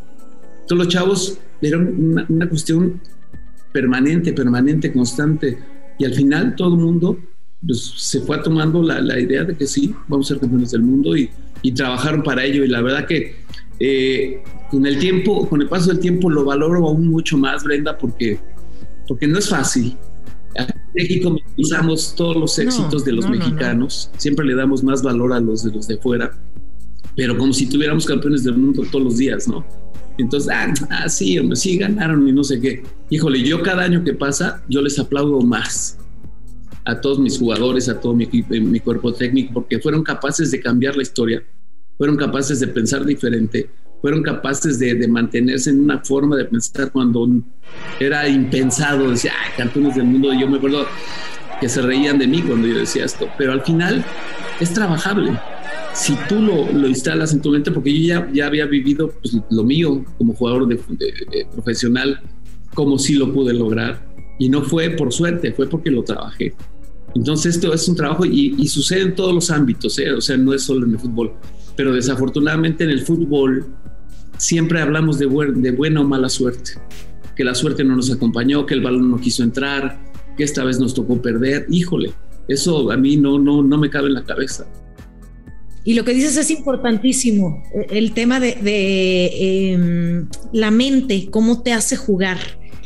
todos 0.67 0.85
los 0.85 0.87
chavos 0.87 1.39
era 1.61 1.77
una, 1.77 2.49
cuestión 2.49 3.01
permanente, 3.71 4.33
permanente, 4.33 4.91
constante. 4.91 5.57
Y 5.97 6.05
al 6.05 6.13
final 6.13 6.55
todo 6.55 6.75
el 6.75 6.81
mundo 6.81 7.17
pues, 7.65 7.93
se 7.95 8.21
fue 8.21 8.37
tomando 8.39 8.83
la, 8.83 9.19
idea 9.19 9.43
de 9.43 9.55
que 9.55 9.65
sí, 9.65 9.95
vamos 10.07 10.27
a 10.27 10.33
ser 10.33 10.41
campeones 10.41 10.71
del 10.71 10.81
mundo 10.81 11.15
y, 11.15 11.29
trabajaron 11.75 12.23
para 12.23 12.45
ello. 12.45 12.63
Y 12.63 12.67
la 12.67 12.81
verdad 12.81 13.05
que 13.05 13.35
eh, 13.79 14.41
con 14.71 14.85
el 14.85 14.99
tiempo, 14.99 15.47
con 15.49 15.61
el 15.61 15.67
paso 15.67 15.89
del 15.89 15.99
tiempo 15.99 16.29
lo 16.29 16.45
valoro 16.45 16.87
aún 16.87 17.07
mucho 17.07 17.37
más, 17.37 17.63
Brenda, 17.63 17.97
porque, 17.97 18.39
porque 19.07 19.27
no 19.27 19.37
es 19.37 19.49
fácil. 19.49 19.97
En 20.55 20.67
México 20.95 21.35
usamos 21.57 22.15
todos 22.15 22.37
los 22.37 22.57
éxitos 22.57 23.03
de 23.05 23.11
los 23.11 23.29
mexicanos, 23.29 24.09
siempre 24.17 24.45
le 24.45 24.55
damos 24.55 24.83
más 24.83 25.03
valor 25.03 25.33
a 25.33 25.39
los 25.39 25.63
de 25.63 25.71
los 25.71 25.87
de 25.87 25.97
fuera, 25.97 26.31
pero 27.17 27.35
como 27.35 27.51
si 27.51 27.67
tuviéramos 27.67 28.05
campeones 28.05 28.43
del 28.43 28.55
mundo 28.57 28.83
todos 28.91 29.03
los 29.03 29.17
días, 29.17 29.47
¿no? 29.47 29.65
Entonces, 30.19 30.51
ah, 30.53 30.71
ah, 30.91 31.09
sí, 31.09 31.39
sí 31.55 31.77
ganaron 31.77 32.27
y 32.27 32.31
no 32.31 32.43
sé 32.43 32.61
qué. 32.61 32.83
Híjole, 33.09 33.41
yo 33.41 33.63
cada 33.63 33.83
año 33.83 34.03
que 34.03 34.13
pasa, 34.13 34.63
yo 34.69 34.83
les 34.83 34.99
aplaudo 34.99 35.41
más 35.41 35.97
a 36.85 37.01
todos 37.01 37.17
mis 37.17 37.39
jugadores, 37.39 37.89
a 37.89 37.99
todo 37.99 38.13
mi 38.13 38.25
equipo, 38.25 38.53
mi 38.53 38.79
cuerpo 38.79 39.11
técnico, 39.13 39.51
porque 39.55 39.79
fueron 39.79 40.03
capaces 40.03 40.51
de 40.51 40.61
cambiar 40.61 40.95
la 40.95 41.01
historia, 41.01 41.43
fueron 41.97 42.17
capaces 42.17 42.59
de 42.59 42.67
pensar 42.67 43.03
diferente, 43.03 43.67
fueron 43.99 44.21
capaces 44.21 44.77
de, 44.77 45.07
mantenerse 45.07 45.71
en 45.71 45.81
una 45.81 45.99
forma 45.99 46.35
de 46.35 46.45
pensar 46.45 46.91
cuando 46.91 47.27
era 47.99 48.27
impensado, 48.29 49.09
decía, 49.09 49.33
ay, 49.43 49.53
campeones 49.57 49.95
del 49.95 50.05
mundo, 50.05 50.31
yo 50.39 50.47
me 50.47 50.57
acuerdo 50.57 50.85
que 51.59 51.67
se 51.67 51.81
reían 51.81 52.19
de 52.19 52.27
mí 52.27 52.43
cuando 52.43 52.67
yo 52.67 52.77
decía 52.77 53.05
esto, 53.05 53.27
pero 53.39 53.53
al 53.53 53.61
final 53.61 54.05
es 54.59 54.71
trabajable. 54.71 55.31
Si 55.97 56.13
tú 56.29 56.35
lo, 56.39 56.71
lo 56.71 56.87
instalas 56.87 57.33
en 57.33 57.41
tu 57.41 57.49
mente, 57.49 57.71
porque 57.71 57.91
yo 57.91 58.07
ya, 58.07 58.31
ya 58.31 58.45
había 58.45 58.67
vivido 58.67 59.11
pues, 59.19 59.35
lo 59.49 59.63
mío 59.63 60.05
como 60.19 60.33
jugador 60.35 60.67
de, 60.67 60.79
profesional, 61.51 62.21
como 62.75 62.99
si 62.99 63.15
lo 63.15 63.33
pude 63.33 63.51
lograr, 63.51 64.07
y 64.37 64.47
no 64.47 64.61
fue 64.61 64.91
por 64.91 65.11
suerte, 65.11 65.51
fue 65.53 65.67
porque 65.67 65.89
lo 65.89 66.03
trabajé. 66.03 66.53
Entonces 67.15 67.55
esto 67.55 67.73
es 67.73 67.87
un 67.89 67.95
trabajo 67.95 68.25
y, 68.25 68.67
sucede 68.67 69.01
en 69.01 69.15
todos 69.15 69.33
los 69.33 69.49
ámbitos, 69.49 69.97
¿eh? 69.97 70.11
o 70.13 70.21
sea, 70.21 70.37
no 70.37 70.53
es 70.53 70.61
solo 70.61 70.85
en 70.85 70.91
el 70.91 70.99
fútbol, 70.99 71.33
pero 71.75 71.91
desafortunadamente 71.91 72.83
en 72.83 72.91
el 72.91 73.01
fútbol 73.01 73.65
siempre 74.37 74.79
hablamos 74.79 75.17
de, 75.17 75.25
de 75.25 75.71
buena 75.71 76.01
o 76.01 76.03
mala 76.03 76.29
suerte, 76.29 76.73
que 77.35 77.43
la 77.43 77.55
suerte 77.55 77.83
no 77.83 77.95
nos 77.95 78.11
acompañó, 78.11 78.67
que 78.67 78.75
el 78.75 78.81
balón 78.81 79.09
no 79.09 79.19
quiso 79.19 79.41
entrar, 79.41 79.99
que 80.37 80.43
esta 80.43 80.63
vez 80.63 80.79
nos 80.79 80.93
tocó 80.93 81.19
perder. 81.19 81.65
Híjole, 81.71 82.13
eso 82.47 82.91
a 82.91 82.97
mí 82.97 83.17
no, 83.17 83.39
no, 83.39 83.63
no 83.63 83.77
me 83.79 83.89
cabe 83.89 84.09
en 84.09 84.13
la 84.13 84.23
cabeza. 84.23 84.67
Y 85.87 85.93
lo 85.93 86.03
que 86.03 86.13
dices 86.13 86.35
es 86.35 86.51
importantísimo, 86.51 87.63
el 87.89 88.11
tema 88.11 88.41
de, 88.41 89.71
em, 89.71 90.27
la 90.51 90.69
mente, 90.69 91.29
cómo 91.31 91.63
te 91.63 91.71
hace 91.71 91.95
jugar. 91.95 92.39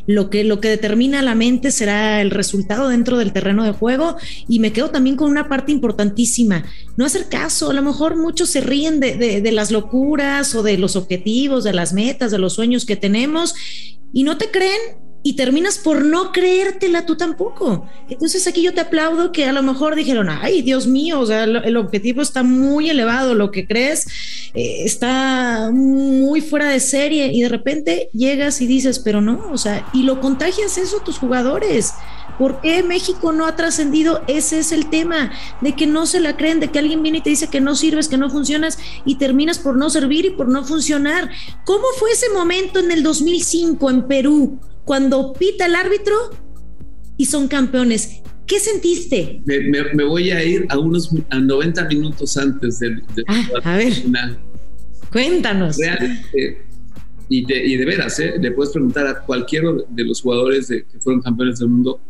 Lo 0.05 0.29
que, 0.29 0.43
lo 0.43 0.61
que 0.61 0.69
determina 0.69 1.23
la 1.23 1.33
mente 1.33 1.71
será 1.71 2.21
el 2.21 2.29
resultado 2.29 2.89
dentro 2.89 3.17
del 3.17 3.33
terreno 3.33 3.63
de 3.63 3.71
juego 3.71 4.17
y 4.47 4.59
me 4.59 4.71
quedo 4.71 4.91
también 4.91 5.15
con 5.15 5.31
una 5.31 5.49
parte 5.49 5.71
importantísima, 5.71 6.63
no 6.95 7.03
hacer 7.03 7.27
caso, 7.27 7.71
a 7.71 7.73
lo 7.73 7.81
mejor 7.81 8.17
muchos 8.17 8.51
se 8.51 8.61
ríen 8.61 8.99
de, 8.99 9.15
de 9.15 9.51
las 9.51 9.71
locuras 9.71 10.53
o 10.53 10.61
de 10.61 10.77
los 10.77 10.95
objetivos, 10.95 11.63
de 11.63 11.73
las 11.73 11.93
metas, 11.93 12.29
de 12.29 12.37
los 12.37 12.53
sueños 12.53 12.85
que 12.85 12.97
tenemos 12.97 13.55
y 14.13 14.21
no 14.21 14.37
te 14.37 14.51
creen 14.51 14.79
y 15.23 15.33
terminas 15.33 15.77
por 15.77 16.03
no 16.03 16.31
creértela 16.31 17.05
tú 17.05 17.15
tampoco. 17.15 17.87
Entonces 18.09 18.47
aquí 18.47 18.61
yo 18.61 18.73
te 18.73 18.81
aplaudo 18.81 19.31
que 19.31 19.45
a 19.45 19.51
lo 19.51 19.61
mejor 19.61 19.95
dijeron, 19.95 20.29
ay, 20.29 20.61
Dios 20.61 20.87
mío, 20.87 21.19
o 21.19 21.25
sea, 21.25 21.43
el, 21.43 21.77
objetivo 21.77 22.21
está 22.21 22.43
muy 22.43 22.89
elevado, 22.89 23.35
lo 23.35 23.51
que 23.51 23.67
crees 23.67 24.07
eh, 24.53 24.83
está 24.83 25.69
muy 25.71 26.41
fuera 26.41 26.69
de 26.69 26.79
serie 26.79 27.31
y 27.33 27.41
de 27.41 27.49
repente 27.49 28.09
llegas 28.13 28.61
y 28.61 28.67
dices, 28.67 28.99
pero 28.99 29.21
no, 29.21 29.49
o 29.51 29.57
sea, 29.57 29.87
y 29.93 30.03
lo 30.03 30.19
contagias 30.19 30.77
eso 30.77 30.97
a 30.97 31.03
tus 31.03 31.19
jugadores. 31.19 31.93
¿Por 32.39 32.59
qué 32.61 32.81
México 32.81 33.31
no 33.31 33.45
ha 33.45 33.55
trascendido? 33.55 34.23
Ese 34.27 34.57
es 34.57 34.71
el 34.71 34.89
tema, 34.89 35.31
de 35.61 35.75
que 35.75 35.85
no 35.85 36.07
se 36.07 36.19
la 36.19 36.37
creen, 36.37 36.59
de 36.59 36.69
que 36.69 36.79
alguien 36.79 37.03
viene 37.03 37.19
y 37.19 37.21
te 37.21 37.29
dice 37.29 37.49
que 37.49 37.61
no 37.61 37.75
sirves, 37.75 38.07
que 38.07 38.17
no 38.17 38.31
funcionas 38.31 38.79
y 39.05 39.15
terminas 39.15 39.59
por 39.59 39.77
no 39.77 39.91
servir 39.91 40.25
y 40.25 40.31
por 40.31 40.47
no 40.47 40.63
funcionar. 40.63 41.29
¿Cómo 41.65 41.85
fue 41.99 42.11
ese 42.11 42.29
momento 42.33 42.79
en 42.79 42.89
el 42.89 43.03
2005 43.03 43.89
en 43.91 44.07
Perú? 44.07 44.59
Cuando 44.85 45.33
pita 45.33 45.65
el 45.65 45.75
árbitro 45.75 46.15
y 47.17 47.25
son 47.25 47.47
campeones. 47.47 48.21
¿Qué 48.45 48.59
sentiste? 48.59 49.41
Me, 49.45 50.03
voy 50.03 50.31
a 50.31 50.43
ir 50.43 50.65
a 50.69 50.77
unos 50.77 51.09
a 51.29 51.39
90 51.39 51.85
minutos 51.85 52.35
antes 52.35 52.79
del, 52.79 53.01
ah, 53.27 53.47
a 53.63 53.77
ver. 53.77 53.93
final. 53.93 54.37
Cuéntanos. 55.11 55.77
Realmente, 55.77 56.65
y, 57.29 57.45
de, 57.45 57.65
y 57.65 57.77
de 57.77 57.85
veras, 57.85 58.19
¿eh? 58.19 58.33
le 58.37 58.51
puedes 58.51 58.73
preguntar 58.73 59.07
a 59.07 59.21
cualquiera 59.21 59.69
de 59.87 60.03
los 60.03 60.21
jugadores 60.21 60.67
de, 60.67 60.83
que 60.83 60.99
fueron 60.99 61.21
campeones 61.21 61.59
del 61.59 61.69
mundo. 61.69 62.01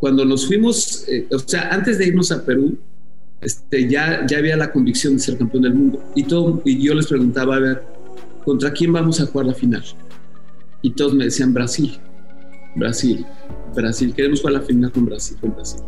Cuando 0.00 0.24
nos 0.24 0.46
fuimos, 0.46 1.06
eh, 1.08 1.26
o 1.30 1.38
sea, 1.38 1.68
antes 1.70 1.98
de 1.98 2.06
irnos 2.06 2.32
a 2.32 2.42
Perú, 2.44 2.78
este, 3.40 3.88
ya, 3.88 4.26
ya 4.26 4.38
había 4.38 4.56
la 4.56 4.72
convicción 4.72 5.14
de 5.14 5.18
ser 5.18 5.36
campeón 5.36 5.64
del 5.64 5.74
mundo. 5.74 6.02
Y, 6.14 6.22
todo, 6.22 6.62
y 6.64 6.82
yo 6.82 6.94
les 6.94 7.06
preguntaba, 7.06 7.56
a 7.56 7.60
ver, 7.60 7.82
¿contra 8.44 8.72
quién 8.72 8.92
vamos 8.92 9.20
a 9.20 9.26
jugar 9.26 9.46
la 9.46 9.54
final? 9.54 9.84
Y 10.82 10.90
todos 10.92 11.14
me 11.14 11.24
decían 11.24 11.52
Brasil, 11.52 11.98
Brasil, 12.76 13.26
Brasil, 13.74 14.12
queremos 14.14 14.40
jugar 14.40 14.54
la 14.54 14.62
final 14.62 14.92
con 14.92 15.06
Brasil, 15.06 15.36
con 15.40 15.54
Brasil. 15.54 15.80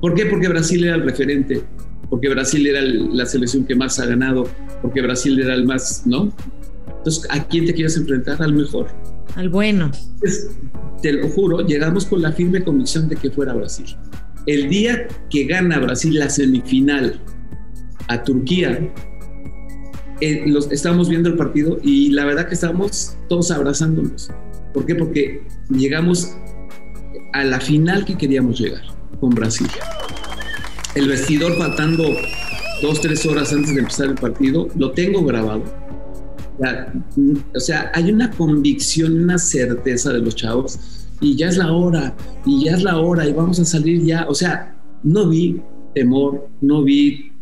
¿Por 0.00 0.14
qué? 0.14 0.26
Porque 0.26 0.48
Brasil 0.48 0.84
era 0.84 0.96
el 0.96 1.02
referente, 1.02 1.62
porque 2.08 2.28
Brasil 2.28 2.66
era 2.66 2.80
la 2.82 3.26
selección 3.26 3.64
que 3.64 3.74
más 3.74 3.98
ha 3.98 4.06
ganado, 4.06 4.48
porque 4.82 5.02
Brasil 5.02 5.38
era 5.40 5.54
el 5.54 5.64
más, 5.66 6.06
¿no? 6.06 6.32
Entonces, 6.98 7.26
¿a 7.30 7.46
quién 7.46 7.66
te 7.66 7.74
quieres 7.74 7.96
enfrentar? 7.96 8.42
Al 8.42 8.54
mejor. 8.54 8.88
Al 9.34 9.48
bueno. 9.48 9.90
te 11.02 11.12
lo 11.12 11.28
juro, 11.28 11.66
llegamos 11.66 12.06
con 12.06 12.22
la 12.22 12.32
firme 12.32 12.62
convicción 12.62 13.08
de 13.08 13.16
que 13.16 13.30
fuera 13.30 13.54
Brasil. 13.54 13.86
El 14.46 14.68
día 14.68 15.06
que 15.30 15.44
gana 15.44 15.78
Brasil 15.78 16.18
la 16.18 16.30
semifinal 16.30 17.20
a 18.08 18.22
Turquía, 18.22 18.92
eh, 20.20 20.44
los, 20.46 20.70
estábamos 20.70 21.08
viendo 21.08 21.28
el 21.28 21.36
partido 21.36 21.78
y 21.82 22.10
la 22.10 22.24
verdad 22.24 22.48
que 22.48 22.54
estábamos 22.54 23.16
todos 23.28 23.50
abrazándonos. 23.50 24.30
¿Por 24.72 24.86
qué? 24.86 24.94
Porque 24.94 25.42
llegamos 25.70 26.34
a 27.32 27.44
la 27.44 27.60
final 27.60 28.04
que 28.04 28.16
queríamos 28.16 28.58
llegar 28.58 28.82
con 29.20 29.30
Brasil. 29.30 29.68
El 30.94 31.08
vestidor 31.08 31.56
faltando 31.56 32.04
dos, 32.82 33.00
tres 33.00 33.24
horas 33.26 33.52
antes 33.52 33.74
de 33.74 33.80
empezar 33.80 34.06
el 34.06 34.14
partido, 34.14 34.68
lo 34.76 34.92
tengo 34.92 35.24
grabado. 35.24 35.62
O 37.54 37.60
sea, 37.60 37.92
hay 37.94 38.10
una 38.10 38.30
convicción, 38.30 39.22
una 39.22 39.38
certeza 39.38 40.12
de 40.12 40.18
los 40.18 40.34
chavos 40.34 40.78
y 41.20 41.36
ya 41.36 41.48
es 41.48 41.56
la 41.56 41.72
hora, 41.72 42.16
y 42.44 42.64
ya 42.64 42.72
es 42.72 42.82
la 42.82 42.98
hora, 42.98 43.26
y 43.26 43.32
vamos 43.32 43.58
a 43.58 43.64
salir 43.64 44.04
ya. 44.04 44.26
O 44.28 44.34
sea, 44.34 44.74
no 45.02 45.28
vi 45.28 45.60
temor, 45.94 46.48
no 46.60 46.82
vi 46.82 47.32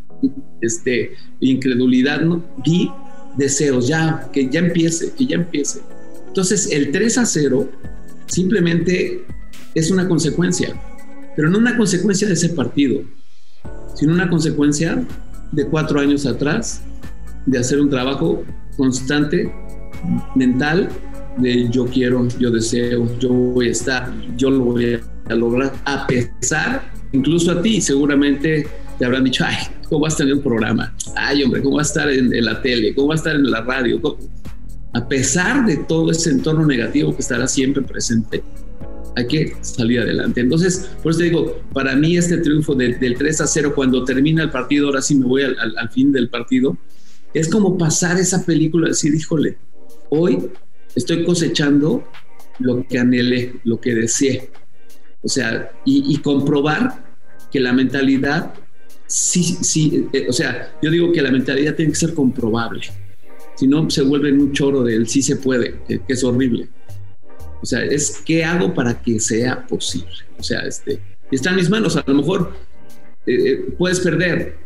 este, 0.66 1.12
incredulidad, 1.40 2.20
¿no? 2.20 2.44
vi 2.64 2.90
deseos, 3.36 3.88
ya, 3.88 4.28
que 4.32 4.48
ya 4.48 4.60
empiece, 4.60 5.12
que 5.12 5.26
ya 5.26 5.36
empiece. 5.36 5.80
Entonces, 6.28 6.70
el 6.70 6.90
3 6.90 7.18
a 7.18 7.26
0 7.26 7.70
simplemente 8.26 9.24
es 9.74 9.90
una 9.90 10.08
consecuencia, 10.08 10.74
pero 11.34 11.48
no 11.50 11.58
una 11.58 11.76
consecuencia 11.76 12.26
de 12.26 12.34
ese 12.34 12.50
partido, 12.50 13.02
sino 13.94 14.12
una 14.12 14.28
consecuencia 14.28 15.02
de 15.52 15.66
cuatro 15.66 16.00
años 16.00 16.26
atrás, 16.26 16.82
de 17.46 17.58
hacer 17.58 17.80
un 17.80 17.88
trabajo 17.88 18.44
constante, 18.76 19.52
mental, 20.34 20.88
de 21.38 21.68
yo 21.70 21.86
quiero, 21.86 22.26
yo 22.38 22.50
deseo, 22.50 23.18
yo 23.18 23.30
voy 23.30 23.68
a 23.68 23.72
estar, 23.72 24.12
yo 24.36 24.50
lo 24.50 24.64
voy 24.64 24.98
a 25.28 25.34
lograr, 25.34 25.72
a 25.84 26.06
pesar, 26.06 26.90
incluso 27.12 27.52
a 27.52 27.62
ti 27.62 27.80
seguramente 27.80 28.66
te 28.98 29.04
habrán 29.04 29.24
dicho, 29.24 29.44
ay, 29.46 29.56
¿cómo 29.88 30.02
vas 30.02 30.14
a 30.14 30.18
tener 30.18 30.34
un 30.34 30.42
programa? 30.42 30.94
Ay, 31.14 31.42
hombre, 31.42 31.62
¿cómo 31.62 31.76
va 31.76 31.82
a 31.82 31.84
estar 31.84 32.10
en, 32.10 32.44
la 32.44 32.60
tele? 32.62 32.94
¿Cómo 32.94 33.08
va 33.08 33.14
a 33.14 33.16
estar 33.16 33.34
en 33.34 33.50
la 33.50 33.60
radio? 33.62 34.00
A 34.92 35.08
pesar 35.08 35.66
de 35.66 35.76
todo 35.78 36.10
ese 36.10 36.30
entorno 36.30 36.66
negativo 36.66 37.14
que 37.14 37.22
estará 37.22 37.46
siempre 37.46 37.82
presente, 37.82 38.42
hay 39.16 39.26
que 39.26 39.56
salir 39.62 40.00
adelante. 40.00 40.40
Entonces, 40.40 40.90
por 41.02 41.10
eso 41.10 41.20
te 41.20 41.24
digo, 41.24 41.60
para 41.72 41.96
mí 41.96 42.16
este 42.16 42.38
triunfo 42.38 42.74
del, 42.74 42.98
3 42.98 43.40
a 43.40 43.46
0, 43.46 43.72
cuando 43.74 44.04
termina 44.04 44.42
el 44.42 44.50
partido, 44.50 44.88
ahora 44.88 45.02
sí 45.02 45.14
me 45.14 45.26
voy 45.26 45.42
al, 45.42 45.56
al, 45.76 45.88
fin 45.90 46.12
del 46.12 46.28
partido, 46.28 46.76
es 47.32 47.48
como 47.48 47.78
pasar 47.78 48.18
esa 48.18 48.44
película, 48.44 48.88
decir, 48.88 49.14
híjole, 49.14 49.58
hoy 50.10 50.50
estoy 50.94 51.24
cosechando 51.24 52.04
lo 52.58 52.86
que 52.86 52.98
anhelé, 52.98 53.54
lo 53.64 53.80
que 53.80 53.94
deseé. 53.94 54.50
O 55.22 55.28
sea, 55.28 55.70
y, 55.84 56.14
y 56.14 56.18
comprobar 56.18 57.04
que 57.50 57.60
la 57.60 57.72
mentalidad 57.72 58.54
sí, 59.06 59.42
sí, 59.42 60.08
eh, 60.12 60.26
o 60.28 60.32
sea, 60.32 60.74
yo 60.82 60.90
digo 60.90 61.12
que 61.12 61.22
la 61.22 61.30
mentalidad 61.30 61.74
tiene 61.74 61.92
que 61.92 61.98
ser 61.98 62.14
comprobable. 62.14 62.82
Si 63.56 63.66
no, 63.66 63.88
se 63.90 64.02
vuelve 64.02 64.32
un 64.32 64.52
choro 64.52 64.82
del 64.82 65.08
sí 65.08 65.22
se 65.22 65.36
puede, 65.36 65.80
que, 65.86 66.00
es 66.06 66.24
horrible. 66.24 66.68
O 67.62 67.66
sea, 67.66 67.82
es 67.84 68.22
qué 68.24 68.44
hago 68.44 68.74
para 68.74 69.00
que 69.00 69.18
sea 69.18 69.66
posible. 69.66 70.12
O 70.38 70.42
sea, 70.42 70.60
este, 70.60 71.00
está 71.30 71.50
en 71.50 71.56
mis 71.56 71.70
manos. 71.70 71.96
A 71.96 72.04
lo 72.06 72.14
mejor 72.14 72.52
eh, 73.26 73.34
eh, 73.34 73.74
puedes 73.78 74.00
perder, 74.00 74.58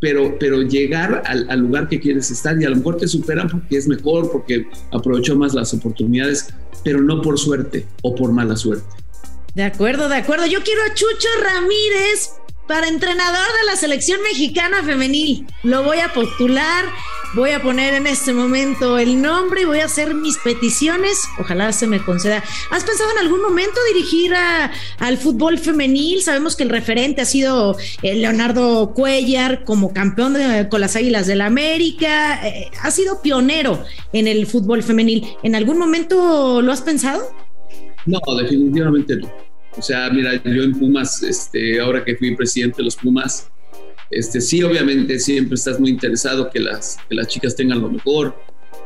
pero, 0.00 0.38
pero 0.38 0.62
llegar 0.62 1.22
al, 1.26 1.50
al, 1.50 1.60
lugar 1.60 1.88
que 1.88 2.00
quieres 2.00 2.30
estar 2.30 2.60
y 2.60 2.64
a 2.64 2.70
lo 2.70 2.76
mejor 2.76 2.96
te 2.96 3.06
superan 3.06 3.48
porque 3.48 3.76
es 3.76 3.86
mejor, 3.86 4.32
porque 4.32 4.66
aprovechó 4.90 5.36
más 5.36 5.52
las 5.52 5.74
oportunidades, 5.74 6.48
pero 6.82 7.02
no 7.02 7.20
por 7.20 7.38
suerte 7.38 7.86
o 8.02 8.14
por 8.14 8.32
mala 8.32 8.56
suerte. 8.56 8.88
De 9.54 9.64
acuerdo, 9.64 10.08
de 10.08 10.16
acuerdo. 10.16 10.46
Yo 10.46 10.62
quiero 10.62 10.80
a 10.82 10.94
Chucho 10.94 11.28
Ramírez 11.42 12.40
para 12.70 12.86
entrenador 12.86 13.48
de 13.60 13.66
la 13.66 13.74
selección 13.74 14.22
mexicana 14.22 14.84
femenil. 14.84 15.44
Lo 15.64 15.82
voy 15.82 15.98
a 15.98 16.12
postular, 16.12 16.84
voy 17.34 17.50
a 17.50 17.60
poner 17.60 17.94
en 17.94 18.06
este 18.06 18.32
momento 18.32 18.96
el 18.96 19.20
nombre 19.20 19.62
y 19.62 19.64
voy 19.64 19.80
a 19.80 19.86
hacer 19.86 20.14
mis 20.14 20.38
peticiones. 20.38 21.20
Ojalá 21.40 21.72
se 21.72 21.88
me 21.88 21.98
conceda. 21.98 22.44
¿Has 22.70 22.84
pensado 22.84 23.10
en 23.10 23.18
algún 23.18 23.42
momento 23.42 23.76
dirigir 23.92 24.32
al 24.36 25.18
fútbol 25.18 25.58
femenil? 25.58 26.22
Sabemos 26.22 26.54
que 26.54 26.62
el 26.62 26.68
referente 26.68 27.20
ha 27.20 27.24
sido 27.24 27.76
eh, 28.02 28.14
Leonardo 28.14 28.94
Cuellar 28.94 29.64
como 29.64 29.92
campeón 29.92 30.36
con 30.68 30.80
las 30.80 30.94
Águilas 30.94 31.26
del 31.26 31.38
la 31.38 31.46
América. 31.46 32.46
Eh, 32.46 32.70
ha 32.84 32.92
sido 32.92 33.20
pionero 33.20 33.82
en 34.12 34.28
el 34.28 34.46
fútbol 34.46 34.84
femenil. 34.84 35.26
¿En 35.42 35.56
algún 35.56 35.76
momento 35.76 36.62
lo 36.62 36.70
has 36.70 36.82
pensado? 36.82 37.20
No, 38.06 38.20
definitivamente 38.40 39.16
no. 39.16 39.49
O 39.76 39.82
sea, 39.82 40.10
mira, 40.10 40.42
yo 40.42 40.62
en 40.62 40.78
Pumas, 40.78 41.22
este, 41.22 41.80
ahora 41.80 42.04
que 42.04 42.16
fui 42.16 42.34
presidente 42.34 42.78
de 42.78 42.84
los 42.84 42.96
Pumas, 42.96 43.50
este, 44.10 44.40
sí, 44.40 44.62
obviamente 44.62 45.18
siempre 45.18 45.54
estás 45.54 45.78
muy 45.78 45.90
interesado 45.90 46.50
que 46.50 46.58
las, 46.58 46.98
que 47.08 47.14
las 47.14 47.28
chicas 47.28 47.54
tengan 47.54 47.80
lo 47.80 47.88
mejor, 47.88 48.34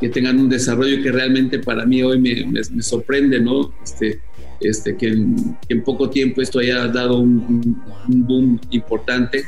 que 0.00 0.11
tengan 0.11 0.38
un 0.38 0.49
desarrollo 0.49 1.03
que 1.03 1.11
realmente 1.11 1.59
para 1.59 1.87
mí 1.87 2.03
hoy 2.03 2.21
me, 2.21 2.45
me, 2.47 2.83
sorprende, 2.83 3.41
¿no? 3.41 3.73
Este, 3.83 4.21
este, 4.61 4.97
que, 4.97 5.09
en, 5.09 5.85
poco 5.85 6.11
tiempo 6.11 6.43
esto 6.43 6.59
haya 6.59 6.87
dado 6.88 7.19
un, 7.19 7.83
un 8.09 8.26
boom 8.26 8.61
importante. 8.71 9.45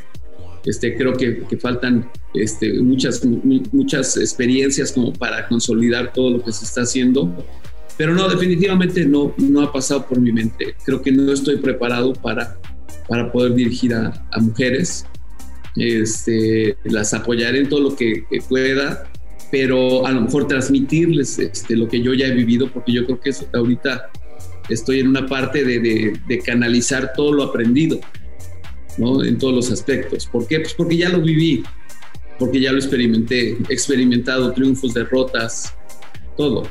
Este, 0.64 0.96
creo 0.96 1.12
que, 1.12 1.42
que, 1.48 1.56
faltan 1.58 2.10
este, 2.34 2.72
muchas, 2.80 3.24
muchas 3.24 4.16
experiencias 4.16 4.92
como 4.92 5.12
para 5.12 5.46
consolidar 5.46 6.12
todo 6.12 6.30
lo 6.30 6.42
que 6.42 6.52
se 6.52 6.64
está 6.64 6.82
haciendo. 6.82 7.32
Pero 7.96 8.14
no, 8.14 8.28
definitivamente 8.28 9.04
no, 9.06 9.34
no 9.38 9.62
ha 9.62 9.72
pasado 9.72 10.06
por 10.06 10.20
mi 10.20 10.32
mente. 10.32 10.74
Creo 10.84 11.00
que 11.00 11.12
no 11.12 11.32
estoy 11.32 11.56
preparado 11.56 12.12
para, 12.12 12.58
para 13.08 13.32
poder 13.32 13.54
dirigir 13.54 13.94
a, 13.94 14.26
a 14.30 14.40
mujeres. 14.40 15.06
Este, 15.76 16.76
las 16.84 17.12
apoyaré 17.12 17.60
en 17.60 17.68
todo 17.68 17.80
lo 17.80 17.96
que, 17.96 18.24
pueda, 18.48 19.10
pero 19.50 20.06
a 20.06 20.12
lo 20.12 20.22
mejor 20.22 20.48
transmitirles 20.48 21.38
este, 21.38 21.76
lo 21.76 21.86
que 21.86 22.00
yo 22.00 22.14
ya 22.14 22.26
he 22.26 22.32
vivido, 22.32 22.70
porque 22.72 22.92
yo 22.92 23.04
creo 23.04 23.20
que 23.20 23.30
eso, 23.30 23.46
ahorita 23.52 24.10
estoy 24.68 25.00
en 25.00 25.08
una 25.08 25.26
parte 25.26 25.64
de, 25.64 26.18
de, 26.26 26.38
canalizar 26.40 27.12
todo 27.14 27.32
lo 27.32 27.42
aprendido, 27.44 28.00
¿no? 28.96 29.22
En 29.22 29.38
todos 29.38 29.54
los 29.54 29.70
aspectos. 29.70 30.26
¿Por 30.26 30.46
qué? 30.46 30.60
Pues 30.60 30.74
porque 30.74 30.96
ya 30.96 31.10
lo 31.10 31.20
viví, 31.20 31.62
porque 32.38 32.58
ya 32.58 32.72
lo 32.72 32.78
experimenté, 32.78 33.50
he 33.68 33.72
experimentado 33.72 34.52
triunfos, 34.52 34.94
derrotas, 34.94 35.74
todo. 36.36 36.66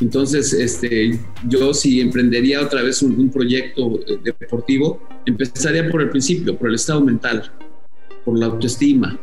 Entonces, 0.00 0.52
este, 0.52 1.18
yo 1.48 1.74
si 1.74 2.00
emprendería 2.00 2.62
otra 2.62 2.82
vez 2.82 3.02
un, 3.02 3.30
proyecto 3.30 4.00
eh, 4.06 4.32
deportivo, 4.38 5.02
empezaría 5.26 5.90
por 5.90 6.02
el 6.02 6.10
principio, 6.10 6.56
por 6.56 6.68
el 6.68 6.76
estado 6.76 7.00
mental 7.00 7.50
por 8.28 8.38
la 8.38 8.44
autoestima, 8.44 9.18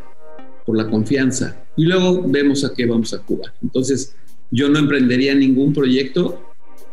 por 0.66 0.76
la 0.76 0.90
confianza. 0.90 1.64
Y 1.78 1.86
luego 1.86 2.24
vemos 2.28 2.66
a 2.66 2.74
qué 2.74 2.88
vamos 2.88 3.14
a 3.14 3.20
jugar. 3.20 3.54
Entonces, 3.62 4.16
yo 4.50 4.68
no 4.68 4.80
emprendería 4.80 5.36
ningún 5.36 5.74
proyecto 5.74 6.42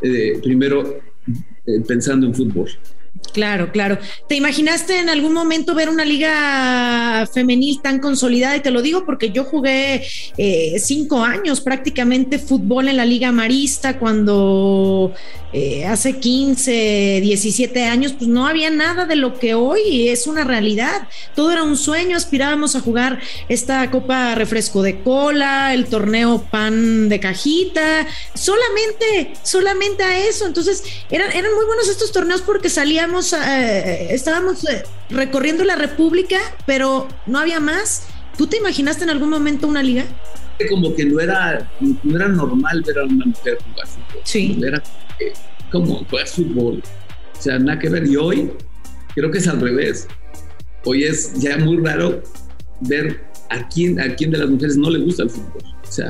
eh, 0.03 0.39
primero 0.43 0.99
eh, 1.67 1.81
pensando 1.89 2.27
en 2.27 2.35
fútbol. 2.35 2.69
Claro, 3.33 3.73
claro. 3.73 3.99
¿Te 4.29 4.35
imaginaste 4.35 4.99
en 4.99 5.09
algún 5.09 5.33
momento 5.33 5.75
ver 5.75 5.89
una 5.89 6.05
liga 6.05 7.27
femenil 7.33 7.81
tan 7.81 7.99
consolidada? 7.99 8.57
Y 8.57 8.61
te 8.61 8.71
lo 8.71 8.83
digo 8.83 9.07
porque 9.07 9.31
yo 9.31 9.45
jugué 9.45 10.07
eh, 10.37 10.79
cinco 10.79 11.23
años 11.23 11.63
prácticamente 11.63 12.39
fútbol 12.39 12.89
en 12.89 12.99
la 12.99 13.07
liga 13.07 13.33
marista 13.33 13.99
cuando 13.99 15.15
eh, 15.55 15.85
hace 15.85 16.19
15, 16.19 17.21
17 17.21 17.85
años, 17.85 18.15
pues 18.17 18.29
no 18.29 18.47
había 18.47 18.71
nada 18.71 19.05
de 19.05 19.17
lo 19.17 19.39
que 19.39 19.55
hoy 19.55 20.09
es 20.09 20.27
una 20.27 20.45
realidad. 20.45 21.09
Todo 21.35 21.53
era 21.53 21.63
un 21.63 21.77
sueño, 21.77 22.17
aspirábamos 22.17 22.75
a 22.75 22.81
jugar 22.81 23.21
esta 23.51 23.91
Copa 23.91 24.35
Refresco 24.35 24.83
de 24.83 25.01
Cola, 25.03 25.75
el 25.75 25.87
torneo 25.87 26.47
Pan 26.51 27.11
de 27.11 27.21
Cajita, 27.21 28.07
solamente, 28.35 29.35
solamente 29.43 30.03
a 30.03 30.27
eso. 30.27 30.47
Entonces, 30.47 30.85
eran, 31.11 31.31
eran 31.33 31.55
muy 31.55 31.67
buenos 31.67 31.89
estos 31.89 32.13
torneos 32.13 32.41
porque 32.41 32.71
salíamos, 32.71 33.12
eh, 33.21 34.09
estábamos 34.11 34.69
eh, 34.69 34.83
recorriendo 35.11 35.65
la 35.65 35.77
República, 35.77 36.39
pero 36.67 37.09
no 37.27 37.39
había 37.39 37.61
más. 37.61 38.07
¿Tú 38.37 38.47
te 38.47 38.57
imaginaste 38.57 39.05
en 39.05 39.11
algún 39.11 39.31
momento 39.31 39.69
una 39.69 39.83
liga? 39.83 40.05
Como 40.71 40.95
que 40.95 41.05
no 41.05 41.21
era, 41.21 41.71
no 41.81 42.17
era 42.17 42.29
normal 42.29 42.83
ver 42.87 42.99
a 42.99 43.05
una 43.05 43.27
mujer 43.27 43.59
jugar 43.71 43.87
fútbol. 43.87 44.23
Sí. 44.25 44.61
Era 44.65 44.83
como 45.71 46.05
juegas 46.05 46.33
fútbol. 46.33 46.83
O 47.39 47.43
sea, 47.43 47.59
nada 47.59 47.79
que 47.79 47.89
ver. 47.89 48.07
Y 48.07 48.17
hoy 48.17 48.53
creo 49.15 49.31
que 49.31 49.39
es 49.39 49.49
al 49.49 49.61
revés. 49.61 50.07
Hoy 50.85 51.05
es 51.05 51.35
ya 51.35 51.59
muy 51.59 51.79
raro 51.79 52.23
ver 52.81 53.25
a 53.51 53.69
quién, 53.69 54.01
a 54.01 54.15
quién 54.15 54.31
de 54.31 54.39
las 54.39 54.49
mujeres 54.49 54.77
no 54.77 54.91
le 54.91 55.01
gusta 55.01 55.25
el 55.25 55.31
fútbol. 55.31 55.63
O 55.83 55.93
sea, 55.93 56.09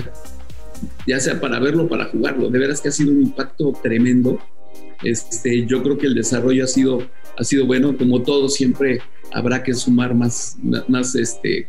ya 1.06 1.21
sea 1.21 1.40
para 1.40 1.59
verlo 1.59 1.85
o 1.85 1.88
para 1.88 2.06
jugarlo. 2.06 2.50
De 2.50 2.59
veras 2.59 2.80
que 2.80 2.88
ha 2.88 2.92
sido 2.92 3.12
un 3.12 3.23
impacto 3.23 3.73
tremendo. 3.82 4.38
Este, 5.02 5.66
yo 5.66 5.82
creo 5.82 5.99
que 5.99 6.06
el 6.06 6.14
desarrollo 6.14 6.64
ha 6.64 6.68
sido, 6.68 7.06
ha 7.38 7.44
sido 7.44 7.66
bueno. 7.66 7.97
Como 7.97 8.23
todo, 8.23 8.49
siempre 8.49 9.00
habrá 9.32 9.62
que 9.62 9.75
sumar 9.75 10.14
más, 10.14 10.56
más, 10.88 11.14
este, 11.14 11.68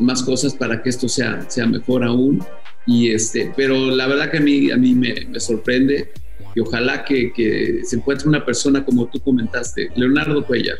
más 0.00 0.22
cosas 0.22 0.54
para 0.54 0.82
que 0.82 0.90
esto 0.90 1.08
sea, 1.08 1.48
sea 1.50 1.66
mejor 1.66 2.04
aún. 2.04 2.44
Y 2.86 3.10
este, 3.10 3.52
pero 3.56 3.90
la 3.90 4.06
verdad 4.06 4.30
que 4.30 4.38
a 4.38 4.40
mí, 4.40 4.70
a 4.70 4.76
mí 4.76 4.94
me, 4.94 5.26
me 5.28 5.40
sorprende 5.40 6.10
y 6.54 6.60
ojalá 6.60 7.04
que, 7.04 7.82
se 7.84 7.96
encuentre 7.96 8.28
una 8.28 8.44
persona 8.44 8.84
como 8.84 9.06
tú 9.06 9.20
comentaste, 9.20 9.90
Leonardo 9.94 10.44
Cuellar. 10.44 10.76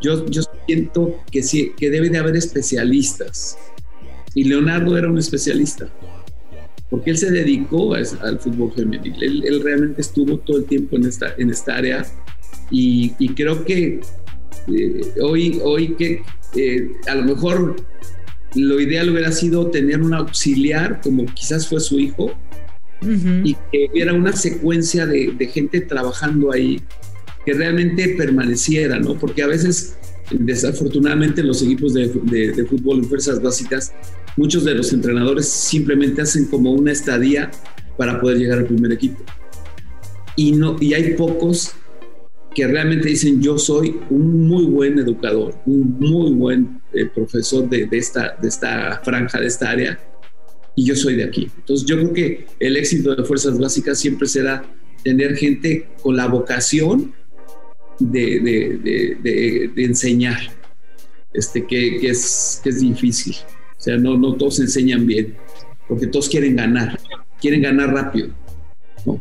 Yo, 0.00 0.24
yo 0.26 0.42
siento 0.66 1.14
que 1.30 1.42
sí, 1.42 1.72
que 1.76 1.90
debe 1.90 2.08
de 2.08 2.18
haber 2.18 2.36
especialistas. 2.36 3.58
Y 4.34 4.44
Leonardo 4.44 4.96
era 4.96 5.08
un 5.08 5.18
especialista, 5.18 5.90
porque 6.90 7.10
él 7.10 7.18
se 7.18 7.30
dedicó 7.30 7.94
al 7.94 8.38
fútbol 8.40 8.72
femenil. 8.74 9.14
Él, 9.22 9.62
realmente 9.62 10.00
estuvo 10.00 10.38
todo 10.38 10.58
el 10.58 10.64
tiempo 10.64 10.96
en 10.96 11.06
esta, 11.06 11.34
en 11.38 11.50
esta 11.50 11.76
área 11.76 12.04
y, 12.70 13.28
creo 13.34 13.64
que 13.64 14.00
eh, 14.68 15.00
hoy, 15.22 15.60
hoy 15.62 15.94
que 15.94 16.22
eh, 16.56 16.90
a 17.06 17.14
lo 17.14 17.22
mejor 17.22 17.76
lo 18.54 18.80
ideal 18.80 19.10
hubiera 19.10 19.30
sido 19.32 19.68
tener 19.70 20.00
un 20.00 20.14
auxiliar, 20.14 21.00
como 21.00 21.24
quizás 21.26 21.68
fue 21.68 21.80
su 21.80 21.98
hijo, 21.98 22.32
y 23.02 23.54
que 23.72 23.88
hubiera 23.90 24.12
una 24.12 24.32
secuencia 24.32 25.06
de, 25.06 25.50
gente 25.52 25.80
trabajando 25.80 26.52
ahí 26.52 26.82
que 27.46 27.54
realmente 27.54 28.14
permaneciera, 28.18 28.98
¿no? 28.98 29.18
Porque 29.18 29.42
a 29.42 29.46
veces, 29.46 29.96
desafortunadamente, 30.30 31.40
en 31.40 31.48
los 31.48 31.62
equipos 31.62 31.94
de, 31.94 32.08
de, 32.08 32.64
fútbol 32.64 32.98
en 32.98 33.04
fuerzas 33.04 33.42
básicas, 33.42 33.92
muchos 34.36 34.64
de 34.64 34.74
los 34.74 34.92
entrenadores 34.92 35.48
simplemente 35.48 36.22
hacen 36.22 36.46
como 36.46 36.72
una 36.72 36.92
estadía 36.92 37.50
para 37.96 38.20
poder 38.20 38.38
llegar 38.38 38.58
al 38.58 38.66
primer 38.66 38.92
equipo. 38.92 39.22
Y, 40.36 40.52
no, 40.52 40.76
y 40.80 40.94
hay 40.94 41.14
pocos 41.14 41.72
que 42.54 42.66
realmente 42.66 43.08
dicen 43.08 43.40
yo 43.40 43.58
soy 43.58 44.00
un 44.10 44.48
muy 44.48 44.64
buen 44.64 44.98
educador, 44.98 45.54
un 45.66 45.96
muy 46.00 46.32
buen 46.32 46.80
eh, 46.92 47.06
profesor 47.06 47.68
de, 47.68 47.86
de, 47.86 47.98
esta, 47.98 48.36
de 48.40 48.48
esta 48.48 49.00
franja, 49.04 49.40
de 49.40 49.46
esta 49.46 49.70
área, 49.70 49.98
y 50.74 50.84
yo 50.84 50.96
soy 50.96 51.16
de 51.16 51.24
aquí. 51.24 51.50
Entonces 51.56 51.86
yo 51.86 51.96
creo 51.96 52.12
que 52.12 52.46
el 52.58 52.76
éxito 52.76 53.14
de 53.14 53.24
Fuerzas 53.24 53.58
Básicas 53.58 53.98
siempre 53.98 54.26
será 54.26 54.64
tener 55.04 55.36
gente 55.36 55.88
con 56.02 56.16
la 56.16 56.26
vocación 56.26 57.12
de, 58.00 58.40
de, 58.40 59.70
de, 59.74 59.84
enseñar, 59.84 60.38
este, 61.32 61.66
que, 61.66 61.98
que, 62.00 62.08
es, 62.08 62.60
que 62.62 62.70
es 62.70 62.80
difícil. 62.80 63.36
O 63.78 63.80
sea, 63.80 63.96
no, 63.96 64.16
no 64.16 64.34
todos 64.34 64.60
enseñan 64.60 65.06
bien, 65.06 65.36
porque 65.88 66.06
todos 66.06 66.28
quieren 66.28 66.56
ganar, 66.56 66.98
quieren 67.40 67.62
ganar 67.62 67.92
rápido 67.92 68.30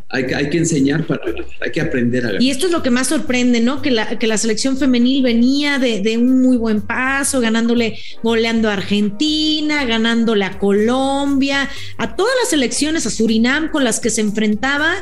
hay, 0.10 0.24
hay, 0.36 0.50
que 0.50 0.58
enseñar 0.58 1.06
para 1.06 1.22
hay 1.62 1.72
que 1.72 1.82
aprender 1.82 2.26
a 2.26 2.42
Y 2.42 2.50
esto 2.50 2.65
es 2.65 2.72
lo 2.72 2.84
que 2.84 2.89
más 2.89 3.08
sorprende, 3.08 3.62
¿no? 3.62 3.82
Que 3.82 3.92
la, 3.92 4.20
que 4.20 4.28
la 4.28 4.38
selección 4.38 4.78
femenil 4.78 5.24
venía 5.24 5.80
de, 5.80 6.02
de, 6.02 6.18
un 6.18 6.42
muy 6.42 6.58
buen 6.58 6.82
paso, 6.82 7.39
ganándole, 7.39 7.98
goleando 8.24 8.70
a 8.70 8.74
Argentina, 8.74 9.86
ganándole 9.86 10.46
a 10.46 10.58
Colombia, 10.60 11.70
a 11.98 12.15
todas 12.15 12.34
las 12.42 12.50
selecciones, 12.50 13.06
a 13.06 13.10
Surinam 13.10 13.72
con 13.72 13.84
las 13.84 14.00
que 14.00 14.10
se 14.10 14.22
enfrentaba, 14.22 14.94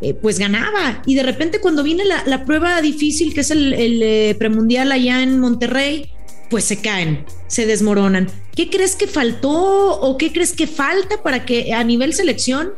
eh, 0.00 0.14
pues 0.14 0.38
ganaba. 0.38 1.02
Y 1.06 1.14
de 1.14 1.22
repente 1.22 1.60
cuando 1.60 1.82
viene 1.82 2.04
la, 2.04 2.24
la 2.26 2.44
prueba 2.44 2.80
difícil, 2.80 3.34
que 3.34 3.40
es 3.40 3.50
el, 3.50 3.74
eh, 3.74 4.34
premundial 4.38 4.92
allá 4.92 5.22
en 5.22 5.38
Monterrey, 5.38 6.10
pues 6.48 6.64
se 6.64 6.80
caen, 6.80 7.24
se 7.46 7.66
desmoronan. 7.66 8.28
¿Qué 8.56 8.70
crees 8.70 8.96
que 8.96 9.06
faltó 9.06 10.00
o 10.00 10.18
qué 10.18 10.32
crees 10.32 10.52
que 10.52 10.66
falta 10.66 11.22
para 11.22 11.44
que 11.44 11.72
a 11.72 11.84
nivel 11.84 12.12
selección 12.12 12.72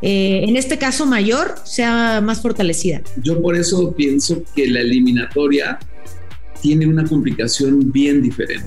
eh, 0.00 0.44
en 0.46 0.56
este 0.56 0.78
caso 0.78 1.06
mayor, 1.06 1.56
sea 1.64 2.20
más 2.20 2.40
fortalecida. 2.40 3.02
Yo 3.22 3.40
por 3.42 3.56
eso 3.56 3.92
pienso 3.96 4.42
que 4.54 4.68
la 4.68 4.80
eliminatoria 4.80 5.78
tiene 6.62 6.86
una 6.86 7.04
complicación 7.04 7.90
bien 7.90 8.22
diferente. 8.22 8.66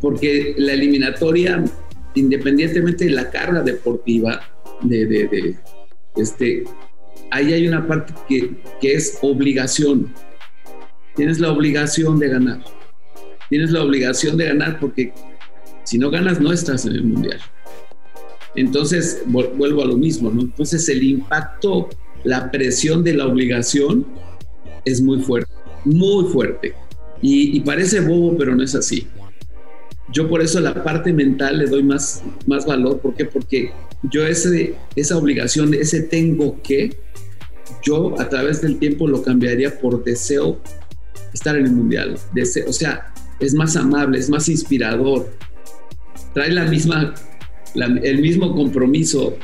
Porque 0.00 0.54
la 0.56 0.72
eliminatoria, 0.72 1.62
independientemente 2.14 3.04
de 3.04 3.10
la 3.10 3.30
carga 3.30 3.62
deportiva, 3.62 4.40
de, 4.82 5.56
este, 6.18 6.64
ahí 7.30 7.52
hay 7.52 7.66
una 7.66 7.86
parte 7.86 8.12
que, 8.28 8.54
que 8.80 8.92
es 8.92 9.18
obligación. 9.22 10.12
Tienes 11.16 11.40
la 11.40 11.50
obligación 11.50 12.18
de 12.18 12.28
ganar. 12.28 12.64
Tienes 13.48 13.70
la 13.70 13.82
obligación 13.82 14.36
de 14.36 14.46
ganar 14.46 14.78
porque 14.78 15.12
si 15.84 15.98
no 15.98 16.10
ganas 16.10 16.40
no 16.40 16.52
estás 16.52 16.84
en 16.84 16.92
el 16.92 17.04
mundial. 17.04 17.40
Entonces, 18.54 19.22
vuelvo 19.26 19.82
a 19.82 19.86
lo 19.86 19.96
mismo. 19.96 20.30
Entonces, 20.30 20.88
el 20.88 21.02
impacto, 21.02 21.88
la 22.24 22.50
presión 22.50 23.04
de 23.04 23.14
la 23.14 23.26
obligación 23.26 24.06
es 24.84 25.00
muy 25.00 25.20
fuerte, 25.20 25.52
muy 25.84 26.24
fuerte. 26.32 26.74
Y, 27.22 27.60
parece 27.60 28.00
bobo, 28.00 28.36
pero 28.36 28.54
no 28.54 28.62
es 28.62 28.74
así. 28.74 29.06
Yo 30.12 30.28
por 30.28 30.40
eso 30.40 30.60
la 30.60 30.82
parte 30.82 31.12
mental 31.12 31.58
le 31.58 31.66
doy 31.66 31.82
más, 31.82 32.22
más 32.46 32.66
valor. 32.66 32.98
¿Por 33.00 33.14
qué? 33.14 33.24
Porque 33.24 33.72
yo 34.02 34.26
ese, 34.26 34.74
esa 34.96 35.16
obligación, 35.16 35.74
ese 35.74 36.02
tengo 36.02 36.60
que, 36.62 36.96
yo 37.82 38.18
a 38.20 38.28
través 38.28 38.60
del 38.60 38.78
tiempo 38.78 39.06
lo 39.06 39.22
cambiaría 39.22 39.78
por 39.78 40.04
deseo 40.04 40.60
estar 41.32 41.56
en 41.56 41.66
el 41.66 41.72
mundial. 41.72 42.18
Deseo, 42.32 42.68
o 42.68 42.72
sea, 42.72 43.12
es 43.40 43.54
más 43.54 43.76
amable, 43.76 44.18
es 44.18 44.30
más 44.30 44.48
inspirador, 44.48 45.30
trae 46.34 46.50
la 46.50 46.64
misma 46.64 47.14
el 47.74 48.20
mismo 48.20 48.54
compromiso, 48.54 49.36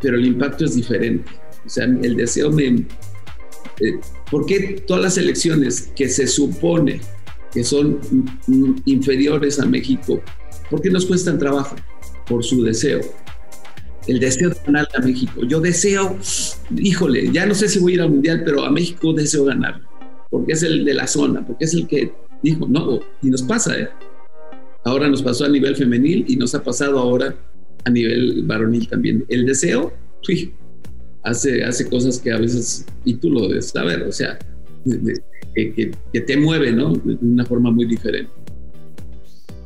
pero 0.00 0.16
el 0.16 0.26
impacto 0.26 0.64
es 0.64 0.74
diferente. 0.74 1.30
O 1.64 1.68
sea, 1.68 1.84
el 1.84 2.16
deseo 2.16 2.50
me... 2.50 2.64
Eh, 3.80 3.98
¿Por 4.30 4.46
qué 4.46 4.82
todas 4.86 5.02
las 5.02 5.18
elecciones 5.18 5.92
que 5.96 6.08
se 6.08 6.26
supone 6.26 7.00
que 7.52 7.64
son 7.64 8.00
inferiores 8.84 9.60
a 9.60 9.66
México, 9.66 10.20
por 10.70 10.82
qué 10.82 10.90
nos 10.90 11.06
cuestan 11.06 11.38
trabajo? 11.38 11.76
Por 12.26 12.42
su 12.42 12.62
deseo. 12.64 13.00
El 14.06 14.20
deseo 14.20 14.50
de 14.50 14.56
ganar 14.66 14.88
a 14.94 15.00
México. 15.00 15.42
Yo 15.46 15.60
deseo, 15.60 16.18
híjole, 16.76 17.30
ya 17.32 17.46
no 17.46 17.54
sé 17.54 17.68
si 17.68 17.78
voy 17.78 17.92
a 17.92 17.94
ir 17.94 18.00
al 18.02 18.10
Mundial, 18.10 18.42
pero 18.44 18.64
a 18.64 18.70
México 18.70 19.12
deseo 19.12 19.44
ganar, 19.44 19.80
porque 20.30 20.52
es 20.52 20.62
el 20.62 20.84
de 20.84 20.94
la 20.94 21.06
zona, 21.06 21.46
porque 21.46 21.64
es 21.64 21.74
el 21.74 21.86
que 21.86 22.12
dijo, 22.42 22.66
no, 22.68 23.00
y 23.22 23.30
nos 23.30 23.42
pasa, 23.42 23.78
¿eh? 23.78 23.88
Ahora 24.84 25.08
nos 25.08 25.22
pasó 25.22 25.46
a 25.46 25.48
nivel 25.48 25.74
femenil 25.76 26.26
y 26.28 26.36
nos 26.36 26.54
ha 26.54 26.62
pasado 26.62 26.98
ahora 26.98 27.34
a 27.84 27.90
nivel 27.90 28.42
varonil 28.42 28.86
también. 28.86 29.24
El 29.28 29.46
deseo, 29.46 29.94
sí, 30.22 30.52
hace, 31.22 31.64
hace 31.64 31.88
cosas 31.88 32.18
que 32.18 32.30
a 32.30 32.38
veces, 32.38 32.84
y 33.04 33.14
tú 33.14 33.30
lo 33.30 33.48
debes 33.48 33.70
saber, 33.70 34.02
o 34.02 34.12
sea, 34.12 34.38
que, 35.54 35.92
que 36.12 36.20
te 36.20 36.36
mueve, 36.36 36.72
¿no? 36.72 36.92
De 36.92 37.16
una 37.22 37.46
forma 37.46 37.70
muy 37.70 37.86
diferente. 37.86 38.30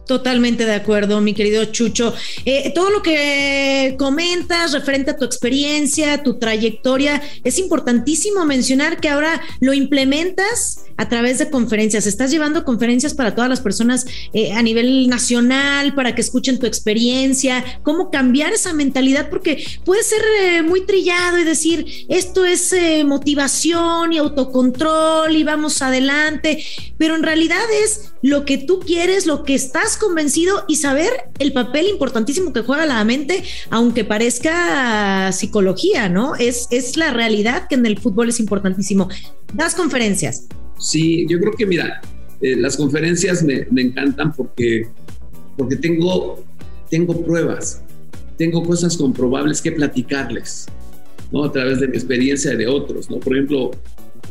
Totalmente 0.08 0.64
de 0.64 0.72
acuerdo, 0.72 1.20
mi 1.20 1.34
querido 1.34 1.66
Chucho. 1.66 2.14
Eh, 2.46 2.72
todo 2.74 2.88
lo 2.88 3.02
que 3.02 3.94
comentas 3.98 4.72
referente 4.72 5.10
a 5.10 5.16
tu 5.18 5.26
experiencia, 5.26 6.22
tu 6.22 6.38
trayectoria, 6.38 7.20
es 7.44 7.58
importantísimo 7.58 8.46
mencionar 8.46 9.00
que 9.00 9.10
ahora 9.10 9.42
lo 9.60 9.74
implementas 9.74 10.86
a 10.96 11.10
través 11.10 11.38
de 11.38 11.50
conferencias. 11.50 12.06
Estás 12.06 12.30
llevando 12.30 12.64
conferencias 12.64 13.12
para 13.12 13.34
todas 13.34 13.50
las 13.50 13.60
personas 13.60 14.06
eh, 14.32 14.54
a 14.54 14.62
nivel 14.62 15.08
nacional, 15.08 15.94
para 15.94 16.14
que 16.14 16.22
escuchen 16.22 16.58
tu 16.58 16.64
experiencia, 16.64 17.62
cómo 17.82 18.10
cambiar 18.10 18.54
esa 18.54 18.72
mentalidad, 18.72 19.28
porque 19.28 19.62
puede 19.84 20.02
ser 20.02 20.22
eh, 20.40 20.62
muy 20.62 20.86
trillado 20.86 21.36
y 21.36 21.44
decir, 21.44 22.06
esto 22.08 22.46
es 22.46 22.74
motivación 23.04 24.14
y 24.14 24.18
autocontrol 24.18 25.36
y 25.36 25.44
vamos 25.44 25.82
adelante, 25.82 26.64
pero 26.96 27.14
en 27.14 27.22
realidad 27.22 27.62
es 27.84 28.12
lo 28.22 28.46
que 28.46 28.56
tú 28.56 28.80
quieres, 28.80 29.26
lo 29.26 29.44
que 29.44 29.54
estás 29.54 29.97
convencido 29.98 30.64
y 30.68 30.76
saber 30.76 31.10
el 31.38 31.52
papel 31.52 31.88
importantísimo 31.88 32.52
que 32.52 32.62
juega 32.62 32.86
la 32.86 33.02
mente, 33.04 33.42
aunque 33.70 34.04
parezca 34.04 35.30
psicología, 35.32 36.08
¿no? 36.08 36.34
Es, 36.36 36.68
es 36.70 36.96
la 36.96 37.12
realidad 37.12 37.68
que 37.68 37.74
en 37.74 37.86
el 37.86 37.98
fútbol 37.98 38.28
es 38.28 38.40
importantísimo. 38.40 39.08
Das 39.54 39.74
conferencias. 39.74 40.46
Sí, 40.78 41.26
yo 41.28 41.38
creo 41.40 41.52
que 41.52 41.66
mira, 41.66 42.00
eh, 42.40 42.56
las 42.56 42.76
conferencias 42.76 43.42
me, 43.42 43.66
me, 43.70 43.82
encantan 43.82 44.32
porque, 44.32 44.88
porque 45.56 45.76
tengo, 45.76 46.42
tengo 46.88 47.24
pruebas, 47.24 47.82
tengo 48.36 48.62
cosas 48.62 48.96
comprobables 48.96 49.60
que 49.60 49.72
platicarles, 49.72 50.66
¿no? 51.32 51.44
A 51.44 51.52
través 51.52 51.80
de 51.80 51.88
mi 51.88 51.96
experiencia 51.96 52.56
de 52.56 52.66
otros, 52.66 53.10
¿no? 53.10 53.18
Por 53.18 53.34
ejemplo, 53.34 53.72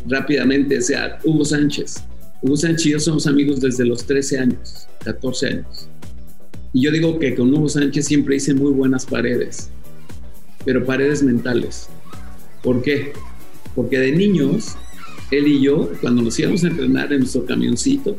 rápidamente, 0.07 0.77
o 0.77 0.81
sea, 0.81 1.19
Hugo 1.23 1.43
Sánchez 1.43 2.03
Hugo 2.41 2.55
Sánchez 2.55 2.85
y 2.85 2.89
yo 2.91 2.99
somos 2.99 3.25
amigos 3.25 3.59
desde 3.59 3.85
los 3.85 4.05
13 4.05 4.39
años, 4.39 4.87
14 5.03 5.47
años. 5.47 5.89
Y 6.71 6.81
yo 6.81 6.91
digo 6.91 7.17
que 7.17 7.33
con 7.33 7.53
Hugo 7.53 7.67
Sánchez 7.67 8.05
siempre 8.05 8.35
hice 8.35 8.53
muy 8.53 8.71
buenas 8.71 9.05
paredes, 9.05 9.69
pero 10.63 10.85
paredes 10.85 11.23
mentales. 11.23 11.87
¿Por 12.61 12.81
qué? 12.81 13.13
Porque 13.75 13.97
de 13.99 14.11
niños, 14.11 14.75
él 15.31 15.47
y 15.47 15.61
yo, 15.61 15.91
cuando 16.01 16.21
nos 16.21 16.37
íbamos 16.37 16.63
a 16.63 16.67
entrenar 16.67 17.11
en 17.11 17.19
nuestro 17.19 17.45
camioncito, 17.45 18.17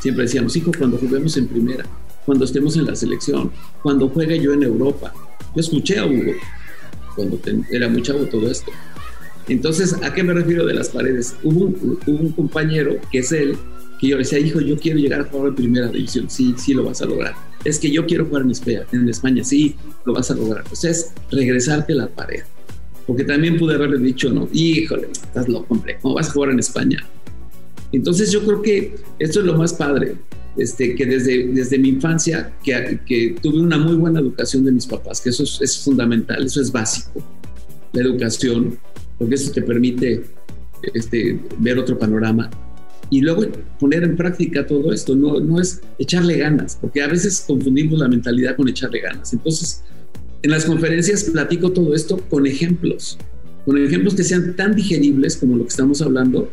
siempre 0.00 0.24
decíamos, 0.24 0.56
hijo, 0.56 0.70
cuando 0.78 0.96
juguemos 0.96 1.36
en 1.36 1.46
primera, 1.46 1.84
cuando 2.24 2.46
estemos 2.46 2.76
en 2.76 2.86
la 2.86 2.96
selección, 2.96 3.50
cuando 3.82 4.08
juegue 4.08 4.40
yo 4.40 4.54
en 4.54 4.62
Europa. 4.62 5.12
Yo 5.54 5.60
escuché 5.60 5.98
a 5.98 6.06
Hugo 6.06 6.32
cuando 7.14 7.38
era 7.70 7.88
muy 7.88 8.02
chavo 8.02 8.24
todo 8.26 8.50
esto. 8.50 8.72
Entonces, 9.48 9.94
¿a 10.02 10.14
qué 10.14 10.22
me 10.22 10.32
refiero 10.32 10.64
de 10.66 10.74
las 10.74 10.88
paredes? 10.88 11.36
Hubo 11.42 11.72
un, 12.06 12.32
compañero, 12.32 12.96
que 13.12 13.18
es 13.18 13.32
él, 13.32 13.56
que 14.00 14.08
yo 14.08 14.16
le 14.16 14.22
decía, 14.22 14.38
hijo, 14.38 14.60
yo 14.60 14.78
quiero 14.78 14.98
llegar 14.98 15.20
a 15.20 15.24
jugar 15.24 15.48
en 15.48 15.54
primera 15.54 15.88
división. 15.88 16.30
Sí, 16.30 16.54
sí 16.56 16.72
lo 16.72 16.84
vas 16.84 17.02
a 17.02 17.06
lograr. 17.06 17.34
Es 17.64 17.78
que 17.78 17.90
yo 17.90 18.06
quiero 18.06 18.26
jugar 18.26 18.42
en 18.42 18.50
España, 18.50 18.86
en 18.92 19.08
España. 19.08 19.44
Sí, 19.44 19.76
lo 20.04 20.14
vas 20.14 20.30
a 20.30 20.34
lograr. 20.34 20.64
O 20.70 20.86
es 20.86 21.12
regresarte 21.30 21.92
a 21.92 21.96
la 21.96 22.08
pared. 22.08 22.42
Porque 23.06 23.24
también 23.24 23.58
pude 23.58 23.74
haberle 23.74 23.98
dicho, 23.98 24.30
no, 24.30 24.48
híjole, 24.52 25.08
estás 25.12 25.48
loco, 25.48 25.74
hombre, 25.74 25.98
¿cómo 26.00 26.14
vas 26.14 26.30
a 26.30 26.32
jugar 26.32 26.50
en 26.50 26.58
España? 26.58 27.06
Entonces 27.92 28.32
yo 28.32 28.42
creo 28.44 28.62
que 28.62 28.96
esto 29.18 29.40
es 29.40 29.46
lo 29.46 29.56
más 29.58 29.74
padre, 29.74 30.16
este, 30.56 30.94
que 30.94 31.04
desde, 31.04 31.48
desde 31.48 31.78
mi 31.78 31.90
infancia, 31.90 32.54
que, 32.62 33.00
que 33.06 33.36
tuve 33.42 33.60
una 33.60 33.76
muy 33.76 33.96
buena 33.96 34.20
educación 34.20 34.64
de 34.64 34.72
mis 34.72 34.86
papás, 34.86 35.20
que 35.20 35.28
eso 35.28 35.42
es, 35.42 35.60
es 35.60 35.78
fundamental, 35.78 36.44
eso 36.44 36.62
es 36.62 36.72
básico, 36.72 37.22
la 37.92 38.02
educación, 38.02 38.78
porque 39.18 39.34
eso 39.34 39.52
te 39.52 39.62
permite 39.62 40.22
este, 40.92 41.40
ver 41.58 41.78
otro 41.78 41.98
panorama 41.98 42.50
y 43.10 43.20
luego 43.20 43.42
poner 43.78 44.02
en 44.02 44.16
práctica 44.16 44.66
todo 44.66 44.92
esto. 44.92 45.14
No, 45.14 45.40
no 45.40 45.60
es 45.60 45.80
echarle 45.98 46.38
ganas, 46.38 46.78
porque 46.80 47.02
a 47.02 47.08
veces 47.08 47.44
confundimos 47.46 47.98
la 47.98 48.08
mentalidad 48.08 48.56
con 48.56 48.68
echarle 48.68 49.00
ganas. 49.00 49.32
Entonces, 49.32 49.82
en 50.42 50.50
las 50.50 50.64
conferencias 50.64 51.24
platico 51.24 51.72
todo 51.72 51.94
esto 51.94 52.18
con 52.28 52.46
ejemplos, 52.46 53.18
con 53.64 53.78
ejemplos 53.78 54.14
que 54.14 54.24
sean 54.24 54.56
tan 54.56 54.74
digeribles 54.74 55.36
como 55.36 55.56
lo 55.56 55.62
que 55.64 55.68
estamos 55.70 56.02
hablando, 56.02 56.52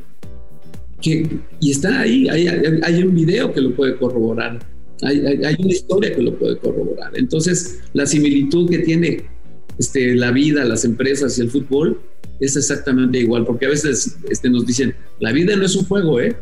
que, 1.01 1.27
y 1.59 1.71
está 1.71 2.01
ahí, 2.01 2.29
hay, 2.29 2.47
hay 2.47 3.03
un 3.03 3.15
video 3.15 3.51
que 3.51 3.59
lo 3.59 3.75
puede 3.75 3.97
corroborar, 3.97 4.59
hay, 5.01 5.25
hay, 5.25 5.55
una 5.57 5.71
historia 5.71 6.15
que 6.15 6.21
lo 6.21 6.37
puede 6.37 6.57
corroborar. 6.59 7.11
Entonces, 7.15 7.79
la 7.93 8.05
similitud 8.05 8.69
que 8.69 8.79
tiene 8.79 9.23
este, 9.79 10.15
la 10.15 10.31
vida, 10.31 10.63
las 10.63 10.85
empresas 10.85 11.37
y 11.39 11.41
el 11.41 11.49
fútbol 11.49 11.99
es 12.39 12.55
exactamente 12.55 13.19
igual, 13.19 13.45
porque 13.45 13.67
a 13.67 13.69
veces 13.69 14.17
este, 14.29 14.49
nos 14.49 14.65
dicen, 14.65 14.95
la 15.19 15.31
vida 15.31 15.55
no 15.55 15.65
es 15.65 15.75
un 15.75 15.85
juego, 15.85 16.19
¿eh? 16.19 16.35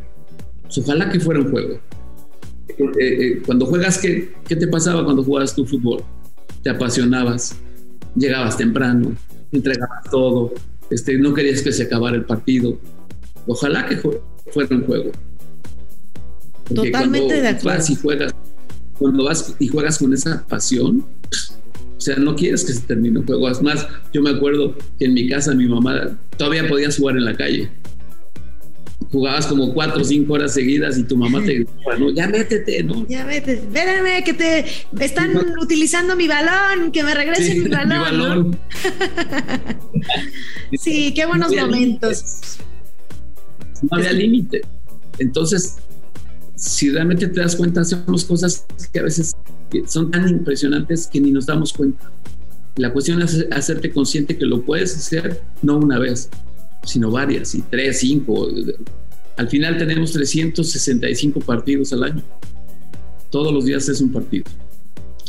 Pues 0.64 0.78
ojalá 0.78 1.10
que 1.10 1.20
fuera 1.20 1.42
un 1.42 1.52
juego. 1.52 1.80
Eh, 2.68 2.88
eh, 3.00 3.42
cuando 3.46 3.66
juegas, 3.66 3.98
¿qué, 3.98 4.32
¿qué 4.48 4.56
te 4.56 4.68
pasaba 4.68 5.04
cuando 5.04 5.24
jugabas 5.24 5.54
tu 5.54 5.66
fútbol? 5.66 6.04
Te 6.64 6.70
apasionabas, 6.70 7.56
llegabas 8.16 8.58
temprano, 8.58 9.16
entregabas 9.52 10.04
todo, 10.10 10.54
este, 10.90 11.18
no 11.18 11.34
querías 11.34 11.62
que 11.62 11.72
se 11.72 11.84
acabara 11.84 12.16
el 12.16 12.26
partido. 12.26 12.78
Ojalá 13.48 13.86
que 13.86 13.98
fuera 13.98 14.76
un 14.76 14.86
juego. 14.86 15.12
Totalmente 16.74 17.42
de 17.42 17.48
acuerdo. 17.48 17.78
Vas 17.78 17.90
y 17.90 17.96
juegas, 17.96 18.34
cuando 18.98 19.24
vas 19.26 19.56
y 19.60 19.68
juegas 19.68 19.98
con 19.98 20.14
esa 20.14 20.46
pasión, 20.48 21.06
o 22.00 22.02
sea, 22.02 22.16
no 22.16 22.34
quieres 22.34 22.64
que 22.64 22.72
se 22.72 22.80
termine 22.80 23.20
un 23.20 23.26
juego. 23.26 23.50
Es 23.50 23.62
más, 23.62 23.86
yo 24.14 24.22
me 24.22 24.30
acuerdo 24.30 24.74
que 24.98 25.04
en 25.04 25.14
mi 25.14 25.28
casa 25.28 25.54
mi 25.54 25.66
mamá 25.66 26.18
todavía 26.38 26.66
podías 26.66 26.98
jugar 26.98 27.18
en 27.18 27.26
la 27.26 27.36
calle. 27.36 27.70
Jugabas 29.12 29.48
como 29.48 29.74
cuatro 29.74 30.02
o 30.02 30.06
cinco 30.06 30.34
horas 30.34 30.54
seguidas 30.54 30.98
y 30.98 31.04
tu 31.04 31.18
mamá 31.18 31.44
te 31.44 31.54
gritaba, 31.56 31.98
no, 32.00 32.10
ya 32.12 32.30
métete, 32.30 32.84
¿no? 32.84 33.06
Ya 33.10 33.26
métete, 33.26 33.64
espérame, 33.64 34.24
que 34.24 34.34
te 34.34 34.66
están 35.04 35.36
utilizando 35.62 36.16
mi 36.16 36.30
balón, 36.30 36.94
que 36.94 37.04
me 37.04 37.14
regresen 37.14 37.64
mi 37.64 37.70
balón. 37.70 37.90
Mi 37.90 37.98
balón. 38.18 38.60
sí, 40.80 41.14
qué 41.14 41.26
buenos 41.26 41.54
momentos. 41.54 42.60
No 43.82 43.98
había 43.98 44.14
límite. 44.14 44.62
Entonces, 45.18 45.80
si 46.60 46.90
realmente 46.90 47.26
te 47.28 47.40
das 47.40 47.56
cuenta, 47.56 47.82
hacemos 47.82 48.26
cosas 48.26 48.66
que 48.92 49.00
a 49.00 49.04
veces 49.04 49.34
son 49.88 50.12
tan 50.12 50.28
impresionantes 50.28 51.08
que 51.08 51.22
ni 51.22 51.32
nos 51.32 51.46
damos 51.46 51.72
cuenta. 51.72 52.12
La 52.76 52.92
cuestión 52.92 53.22
es 53.22 53.46
hacerte 53.52 53.92
consciente 53.92 54.38
que 54.38 54.46
lo 54.46 54.62
puedes 54.64 54.96
hacer 54.96 55.42
no 55.62 55.78
una 55.78 55.98
vez, 55.98 56.30
sino 56.84 57.12
varias, 57.12 57.56
y 57.56 57.62
tres, 57.62 58.00
cinco. 58.00 58.50
Al 59.38 59.48
final 59.48 59.78
tenemos 59.78 60.12
365 60.12 61.40
partidos 61.40 61.94
al 61.94 62.04
año. 62.04 62.24
Todos 63.30 63.54
los 63.54 63.64
días 63.64 63.88
es 63.88 64.02
un 64.02 64.12
partido. 64.12 64.44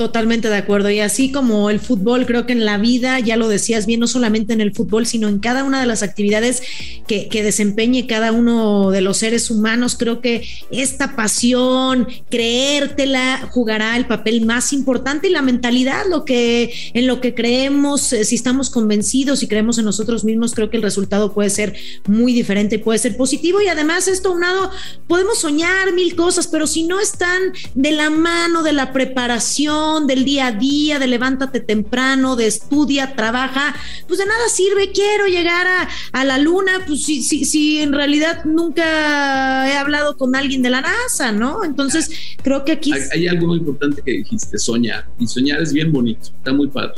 Totalmente 0.00 0.48
de 0.48 0.56
acuerdo. 0.56 0.88
Y 0.88 1.00
así 1.00 1.30
como 1.30 1.68
el 1.68 1.78
fútbol, 1.78 2.24
creo 2.24 2.46
que 2.46 2.54
en 2.54 2.64
la 2.64 2.78
vida, 2.78 3.20
ya 3.20 3.36
lo 3.36 3.48
decías 3.48 3.84
bien, 3.84 4.00
no 4.00 4.06
solamente 4.06 4.54
en 4.54 4.62
el 4.62 4.72
fútbol, 4.72 5.04
sino 5.04 5.28
en 5.28 5.40
cada 5.40 5.62
una 5.62 5.78
de 5.78 5.84
las 5.84 6.02
actividades 6.02 6.62
que, 7.06 7.28
desempeñe 7.42 8.06
cada 8.06 8.32
uno 8.32 8.92
de 8.92 9.02
los 9.02 9.18
seres 9.18 9.50
humanos, 9.50 9.96
creo 9.98 10.22
que 10.22 10.48
esta 10.70 11.16
pasión, 11.16 12.08
creértela, 12.30 13.46
jugará 13.50 13.94
el 13.98 14.06
papel 14.06 14.46
más 14.46 14.72
importante 14.72 15.28
y 15.28 15.32
la 15.32 15.42
mentalidad, 15.42 16.06
lo 16.08 16.24
que 16.24 16.72
en 16.94 17.06
lo 17.06 17.20
que 17.20 17.34
creemos, 17.34 18.14
eh, 18.14 18.24
si 18.24 18.36
estamos 18.36 18.70
convencidos 18.70 19.42
y 19.42 19.48
creemos 19.48 19.76
en 19.76 19.84
nosotros 19.84 20.24
mismos, 20.24 20.54
creo 20.54 20.70
que 20.70 20.78
el 20.78 20.82
resultado 20.82 21.34
puede 21.34 21.50
ser 21.50 21.74
muy 22.06 22.32
diferente, 22.32 22.78
puede 22.78 22.98
ser 22.98 23.18
positivo. 23.18 23.60
Y 23.60 23.68
además, 23.68 24.08
esto 24.08 24.32
unado, 24.32 24.70
podemos 25.06 25.40
soñar 25.40 25.92
mil 25.92 26.16
cosas, 26.16 26.46
pero 26.46 26.66
si 26.66 26.84
no 26.84 27.00
están 27.00 27.52
de 27.74 27.92
la 27.92 28.08
mano 28.08 28.62
de 28.62 28.72
la 28.72 28.94
preparación, 28.94 29.89
del 29.98 30.24
día 30.24 30.48
a 30.48 30.53
día, 30.53 30.98
de 30.98 31.09
levántate 31.09 31.61
temprano, 31.61 32.37
de 32.37 32.46
estudia, 32.46 33.16
trabaja, 33.16 33.74
pues 34.07 34.20
de 34.20 34.26
nada 34.26 34.48
sirve, 34.48 34.92
quiero 34.92 35.26
llegar 35.26 35.66
a, 36.12 36.24
la 36.24 36.38
luna, 36.38 36.85
pues 36.87 37.03
si, 37.05 37.22
si, 37.22 37.44
si 37.44 37.81
en 37.81 37.92
realidad 37.92 38.44
nunca 38.44 39.68
he 39.68 39.76
hablado 39.76 40.16
con 40.16 40.37
alguien 40.37 40.62
de 40.62 40.70
la 40.70 40.83
NASA, 40.83 41.33
¿no? 41.33 41.64
Entonces 41.64 42.11
creo 42.42 42.64
que 42.64 42.72
aquí... 42.72 42.92
Hay, 43.12 43.26
algo 43.26 43.48
muy 43.48 43.59
importante 43.59 44.03
que 44.05 44.12
dijiste, 44.12 44.59
soñar, 44.59 45.09
y 45.18 45.26
soñar 45.26 45.61
es 45.61 45.72
bien 45.72 45.90
bonito, 45.90 46.31
está 46.37 46.53
muy 46.53 46.68
padre, 46.68 46.94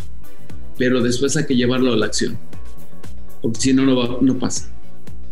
pero 0.76 1.00
después 1.00 1.36
hay 1.36 1.46
que 1.46 1.56
llevarlo 1.56 1.92
a 1.92 1.96
la 1.96 2.06
acción, 2.06 2.38
porque 3.40 3.60
si 3.60 3.72
no, 3.72 3.84
no, 3.86 4.20
no 4.20 4.38
pasa. 4.38 4.70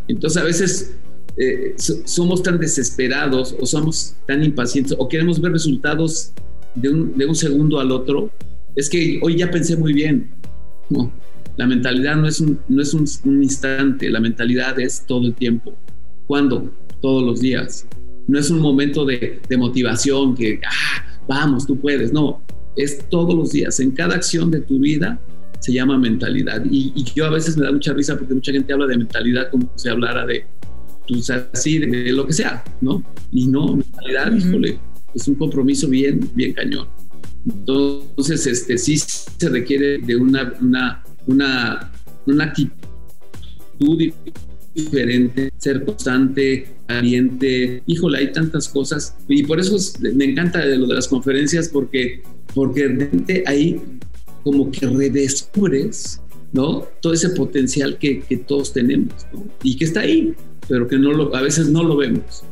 Entonces 0.07 0.41
a 0.41 0.45
veces 0.45 0.95
eh, 1.37 1.75
somos 1.77 2.43
tan 2.43 2.59
desesperados 2.59 3.55
o 3.59 3.65
somos 3.65 4.15
tan 4.27 4.43
impacientes 4.43 4.95
o 4.97 5.07
queremos 5.07 5.39
ver 5.39 5.53
resultados 5.53 6.33
de 6.75 6.89
un, 6.89 7.17
de 7.17 7.25
un 7.25 7.35
segundo 7.35 7.79
al 7.79 7.91
otro, 7.91 8.31
es 8.75 8.89
que 8.89 9.19
hoy 9.21 9.37
ya 9.37 9.51
pensé 9.51 9.75
muy 9.77 9.93
bien. 9.93 10.31
No, 10.89 11.11
la 11.57 11.67
mentalidad 11.67 12.15
no 12.15 12.27
es, 12.27 12.39
un, 12.39 12.59
no 12.69 12.81
es 12.81 12.93
un, 12.93 13.43
instante, 13.43 14.09
la 14.09 14.19
mentalidad 14.19 14.79
es 14.79 15.05
todo 15.05 15.27
el 15.27 15.33
tiempo. 15.33 15.73
¿Cuándo? 16.27 16.71
Todos 17.01 17.23
los 17.23 17.41
días. 17.41 17.85
No 18.27 18.39
es 18.39 18.49
un 18.49 18.59
momento 18.59 19.05
de, 19.05 19.39
de 19.47 19.57
motivación 19.57 20.35
que, 20.35 20.59
ah, 20.65 21.03
vamos, 21.27 21.67
tú 21.67 21.79
puedes. 21.79 22.13
No, 22.13 22.41
es 22.75 23.07
todos 23.09 23.35
los 23.35 23.51
días. 23.51 23.79
En 23.79 23.91
cada 23.91 24.15
acción 24.15 24.49
de 24.51 24.61
tu 24.61 24.79
vida 24.79 25.19
se 25.59 25.73
llama 25.73 25.97
mentalidad. 25.97 26.63
Y, 26.65 26.93
y, 26.95 27.03
yo 27.15 27.25
a 27.25 27.29
veces 27.29 27.57
me 27.57 27.65
da 27.65 27.71
mucha 27.71 27.93
risa 27.93 28.17
porque 28.17 28.33
mucha 28.33 28.51
gente 28.51 28.71
habla 28.73 28.87
de 28.87 28.97
mentalidad 28.97 29.49
como 29.51 29.69
si 29.75 29.89
hablara 29.89 30.25
de, 30.25 30.45
pues 31.07 31.29
así, 31.29 31.79
de, 31.79 32.11
lo 32.11 32.25
que 32.25 32.33
sea, 32.33 32.63
¿no? 32.81 33.03
Y 33.31 33.47
no, 33.47 33.75
mentalidad, 33.75 34.33
híjole, 34.33 34.79
es 35.13 35.27
un 35.27 35.35
compromiso 35.35 35.87
bien, 35.87 36.29
bien 36.35 36.53
cañón. 36.53 36.87
Entonces, 37.45 38.45
este, 38.45 38.77
sí 38.77 38.97
se 38.97 39.49
requiere 39.49 39.97
de 39.97 40.15
una, 40.15 40.53
una, 40.61 41.03
una, 41.27 41.91
una 42.25 42.43
actitud 42.45 42.71
diferente, 44.73 45.51
ser 45.57 45.83
constante, 45.83 46.67
caliente. 46.87 47.83
Híjole, 47.87 48.19
hay 48.19 48.31
tantas 48.31 48.69
cosas. 48.69 49.15
Y 49.27 49.43
por 49.43 49.59
eso 49.59 49.77
me 49.99 50.25
encanta 50.25 50.63
lo 50.65 50.87
de 50.87 50.95
las 50.95 51.07
conferencias, 51.07 51.69
porque, 51.69 52.21
porque 52.53 52.87
realmente 52.87 53.43
ahí 53.47 53.81
como 54.43 54.71
que 54.71 54.87
redescubres, 54.87 56.21
¿no? 56.51 56.87
Todo 57.01 57.13
ese 57.13 57.29
potencial 57.29 57.97
que, 57.97 58.21
que 58.21 58.37
todos 58.37 58.73
tenemos, 58.73 59.13
¿no? 59.33 59.45
Y 59.63 59.77
que 59.77 59.85
está 59.85 60.01
ahí, 60.01 60.33
pero 60.67 60.87
que 60.87 60.97
no 60.97 61.11
lo, 61.11 61.35
a 61.35 61.41
veces 61.41 61.69
no 61.69 61.83
lo 61.83 61.97
vemos. 61.97 62.43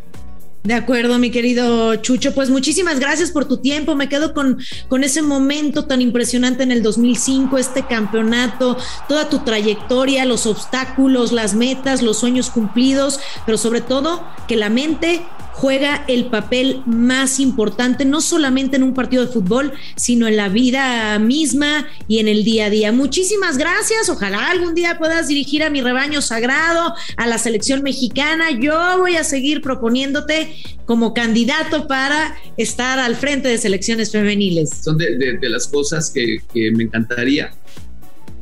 De 0.63 0.73
acuerdo, 0.73 1.17
mi 1.19 1.31
querido 1.31 1.95
Chucho. 1.97 2.33
Pues 2.33 2.49
muchísimas 2.49 2.99
gracias 2.99 3.31
por 3.31 3.45
tu 3.45 3.57
tiempo. 3.57 3.95
Me 3.95 4.09
quedo 4.09 4.33
con, 4.33 4.59
con 4.89 5.03
ese 5.03 5.21
momento 5.21 5.85
tan 5.85 6.01
impresionante 6.01 6.63
en 6.63 6.71
el 6.71 6.83
2005, 6.83 7.57
este 7.57 7.85
campeonato, 7.85 8.77
toda 9.07 9.29
tu 9.29 9.39
trayectoria, 9.39 10.25
los 10.25 10.45
obstáculos, 10.45 11.31
las 11.31 11.53
metas, 11.53 12.01
los 12.01 12.19
sueños 12.19 12.49
cumplidos, 12.49 13.19
pero 13.45 13.57
sobre 13.57 13.79
todo 13.79 14.23
que 14.47 14.57
la 14.57 14.69
mente 14.69 15.25
juega 15.59 16.05
el 16.07 16.27
papel 16.27 16.81
más 16.85 17.41
importante, 17.41 18.05
no 18.05 18.21
solamente 18.21 18.77
en 18.77 18.83
un 18.83 18.93
partido 18.93 19.25
de 19.25 19.31
fútbol, 19.31 19.73
sino 19.97 20.25
en 20.25 20.37
la 20.37 20.47
vida 20.47 21.19
misma 21.19 21.85
y 22.07 22.19
en 22.19 22.29
el 22.29 22.45
día 22.45 22.67
a 22.67 22.69
día. 22.69 22.93
Muchísimas 22.93 23.57
gracias. 23.57 24.07
Ojalá 24.07 24.51
algún 24.51 24.73
día 24.73 24.97
puedas 24.97 25.27
dirigir 25.27 25.61
a 25.63 25.69
mi 25.69 25.81
rebaño 25.81 26.21
sagrado, 26.21 26.93
a 27.17 27.27
la 27.27 27.37
selección 27.37 27.83
mexicana. 27.83 28.51
Yo 28.51 28.99
voy 28.99 29.17
a 29.17 29.25
seguir 29.25 29.61
proponiéndote 29.61 30.55
como 30.85 31.13
candidato 31.13 31.87
para 31.87 32.37
estar 32.55 32.97
al 32.97 33.17
frente 33.17 33.49
de 33.49 33.57
selecciones 33.57 34.13
femeniles. 34.13 34.69
Son 34.81 34.97
de, 34.97 35.37
las 35.41 35.67
cosas 35.67 36.09
que, 36.09 36.39
me 36.71 36.85
encantaría, 36.85 37.51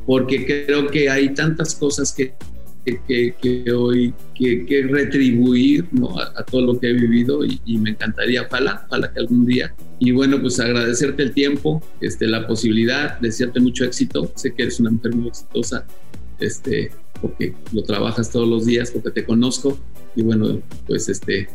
porque 0.06 0.46
creo 0.46 0.86
que 0.86 1.10
hay 1.10 1.34
tantas 1.34 1.74
cosas 1.74 2.12
que 2.12 2.34
que, 3.06 3.72
hoy 3.72 4.14
que, 4.34 4.86
retribuir 4.88 5.86
a, 6.36 6.42
todo 6.44 6.62
lo 6.62 6.80
que 6.80 6.90
he 6.90 6.92
vivido 6.92 7.44
y, 7.44 7.78
me 7.78 7.90
encantaría, 7.90 8.42
ojalá, 8.42 8.84
ojalá 8.86 9.12
que 9.12 9.20
algún 9.20 9.46
día. 9.46 9.74
Y 9.98 10.12
bueno, 10.12 10.40
pues 10.40 10.60
agradecerte 10.60 11.22
el 11.22 11.32
tiempo, 11.32 11.82
este, 12.00 12.26
la 12.26 12.46
posibilidad, 12.46 13.18
desearte 13.20 13.60
mucho 13.60 13.84
éxito. 13.84 14.30
Sé 14.36 14.54
que 14.54 14.62
eres 14.62 14.80
una 14.80 14.90
mujer 14.90 15.14
muy 15.14 15.28
exitosa, 15.28 15.86
este, 16.38 16.90
porque 17.20 17.54
lo 17.72 17.82
trabajas 17.82 18.30
todos 18.30 18.48
los 18.48 18.66
días, 18.66 18.90
porque 18.90 19.10
te 19.10 19.24
conozco. 19.24 19.78
Y 20.14 20.22
bueno, 20.22 20.60
pues 20.86 21.08
este, 21.08 21.48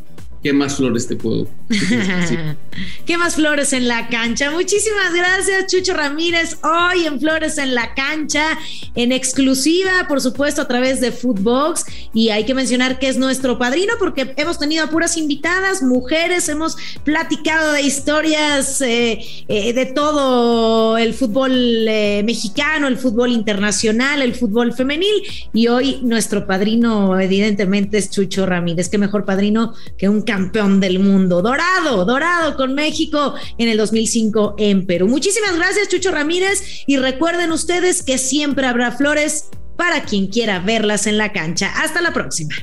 ¿Qué 0.43 0.51
más 0.51 0.75
flores 0.75 1.07
te 1.07 1.15
puedo? 1.15 1.47
¿Qué 3.05 3.17
más 3.17 3.35
flores 3.35 3.71
en 3.71 3.87
la 3.87 4.09
cancha? 4.09 4.51
Muchísimas 4.51 5.13
gracias, 5.13 5.67
Chucho 5.67 5.93
Ramírez. 5.93 6.57
Hoy 6.63 7.05
en 7.05 7.17
Flores 7.17 7.57
en 7.57 7.73
la 7.73 7.93
cancha, 7.93 8.59
en 8.93 9.13
exclusiva, 9.13 10.05
por 10.09 10.19
supuesto, 10.19 10.61
a 10.61 10.67
través 10.67 10.99
de 10.99 11.13
Footbox. 11.13 11.85
Y 12.13 12.29
hay 12.29 12.43
que 12.43 12.53
mencionar 12.53 12.99
que 12.99 13.07
es 13.07 13.17
nuestro 13.17 13.57
padrino 13.57 13.93
porque 13.99 14.33
hemos 14.35 14.59
tenido 14.59 14.89
puras 14.89 15.15
invitadas, 15.15 15.81
mujeres, 15.81 16.49
hemos 16.49 16.75
platicado 17.05 17.71
de 17.71 17.83
historias 17.83 18.81
eh, 18.81 19.19
eh, 19.47 19.71
de 19.71 19.85
todo 19.85 20.97
el 20.97 21.13
fútbol 21.13 21.53
eh, 21.53 22.21
mexicano, 22.25 22.89
el 22.89 22.97
fútbol 22.97 23.31
internacional, 23.31 24.21
el 24.21 24.35
fútbol 24.35 24.73
femenil. 24.73 25.23
Y 25.53 25.69
hoy 25.69 25.99
nuestro 26.03 26.45
padrino, 26.45 27.17
evidentemente, 27.17 27.97
es 27.97 28.09
Chucho 28.09 28.45
Ramírez. 28.45 28.89
Qué 28.89 28.97
mejor 28.97 29.23
padrino 29.23 29.73
que 29.97 30.09
un 30.09 30.21
campeón 30.33 30.79
del 30.79 30.97
mundo. 30.97 31.43
Dorado, 31.43 32.05
dorado 32.05 32.55
con 32.55 32.73
México 32.73 33.35
en 33.59 33.69
el 33.69 33.77
2005 33.77 34.55
en 34.57 34.87
Perú. 34.87 35.07
Muchísimas 35.07 35.55
gracias, 35.55 35.89
Chucho 35.89 36.09
Ramírez. 36.09 36.83
Y 36.87 36.97
recuerden 36.97 37.51
ustedes 37.51 38.01
que 38.01 38.17
siempre 38.17 38.65
habrá 38.65 38.91
flores 38.91 39.49
para 39.77 40.01
quien 40.05 40.25
quiera 40.25 40.57
verlas 40.57 41.05
en 41.05 41.19
la 41.19 41.31
cancha. 41.31 41.71
Hasta 41.77 42.01
la 42.01 42.13
próxima. 42.13 42.55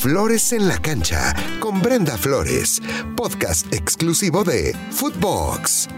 Flores 0.00 0.52
en 0.54 0.68
la 0.68 0.78
cancha 0.78 1.34
con 1.60 1.82
Brenda 1.82 2.16
Flores, 2.16 2.80
podcast 3.14 3.70
exclusivo 3.74 4.42
de 4.42 4.74
Footbox. 4.90 5.88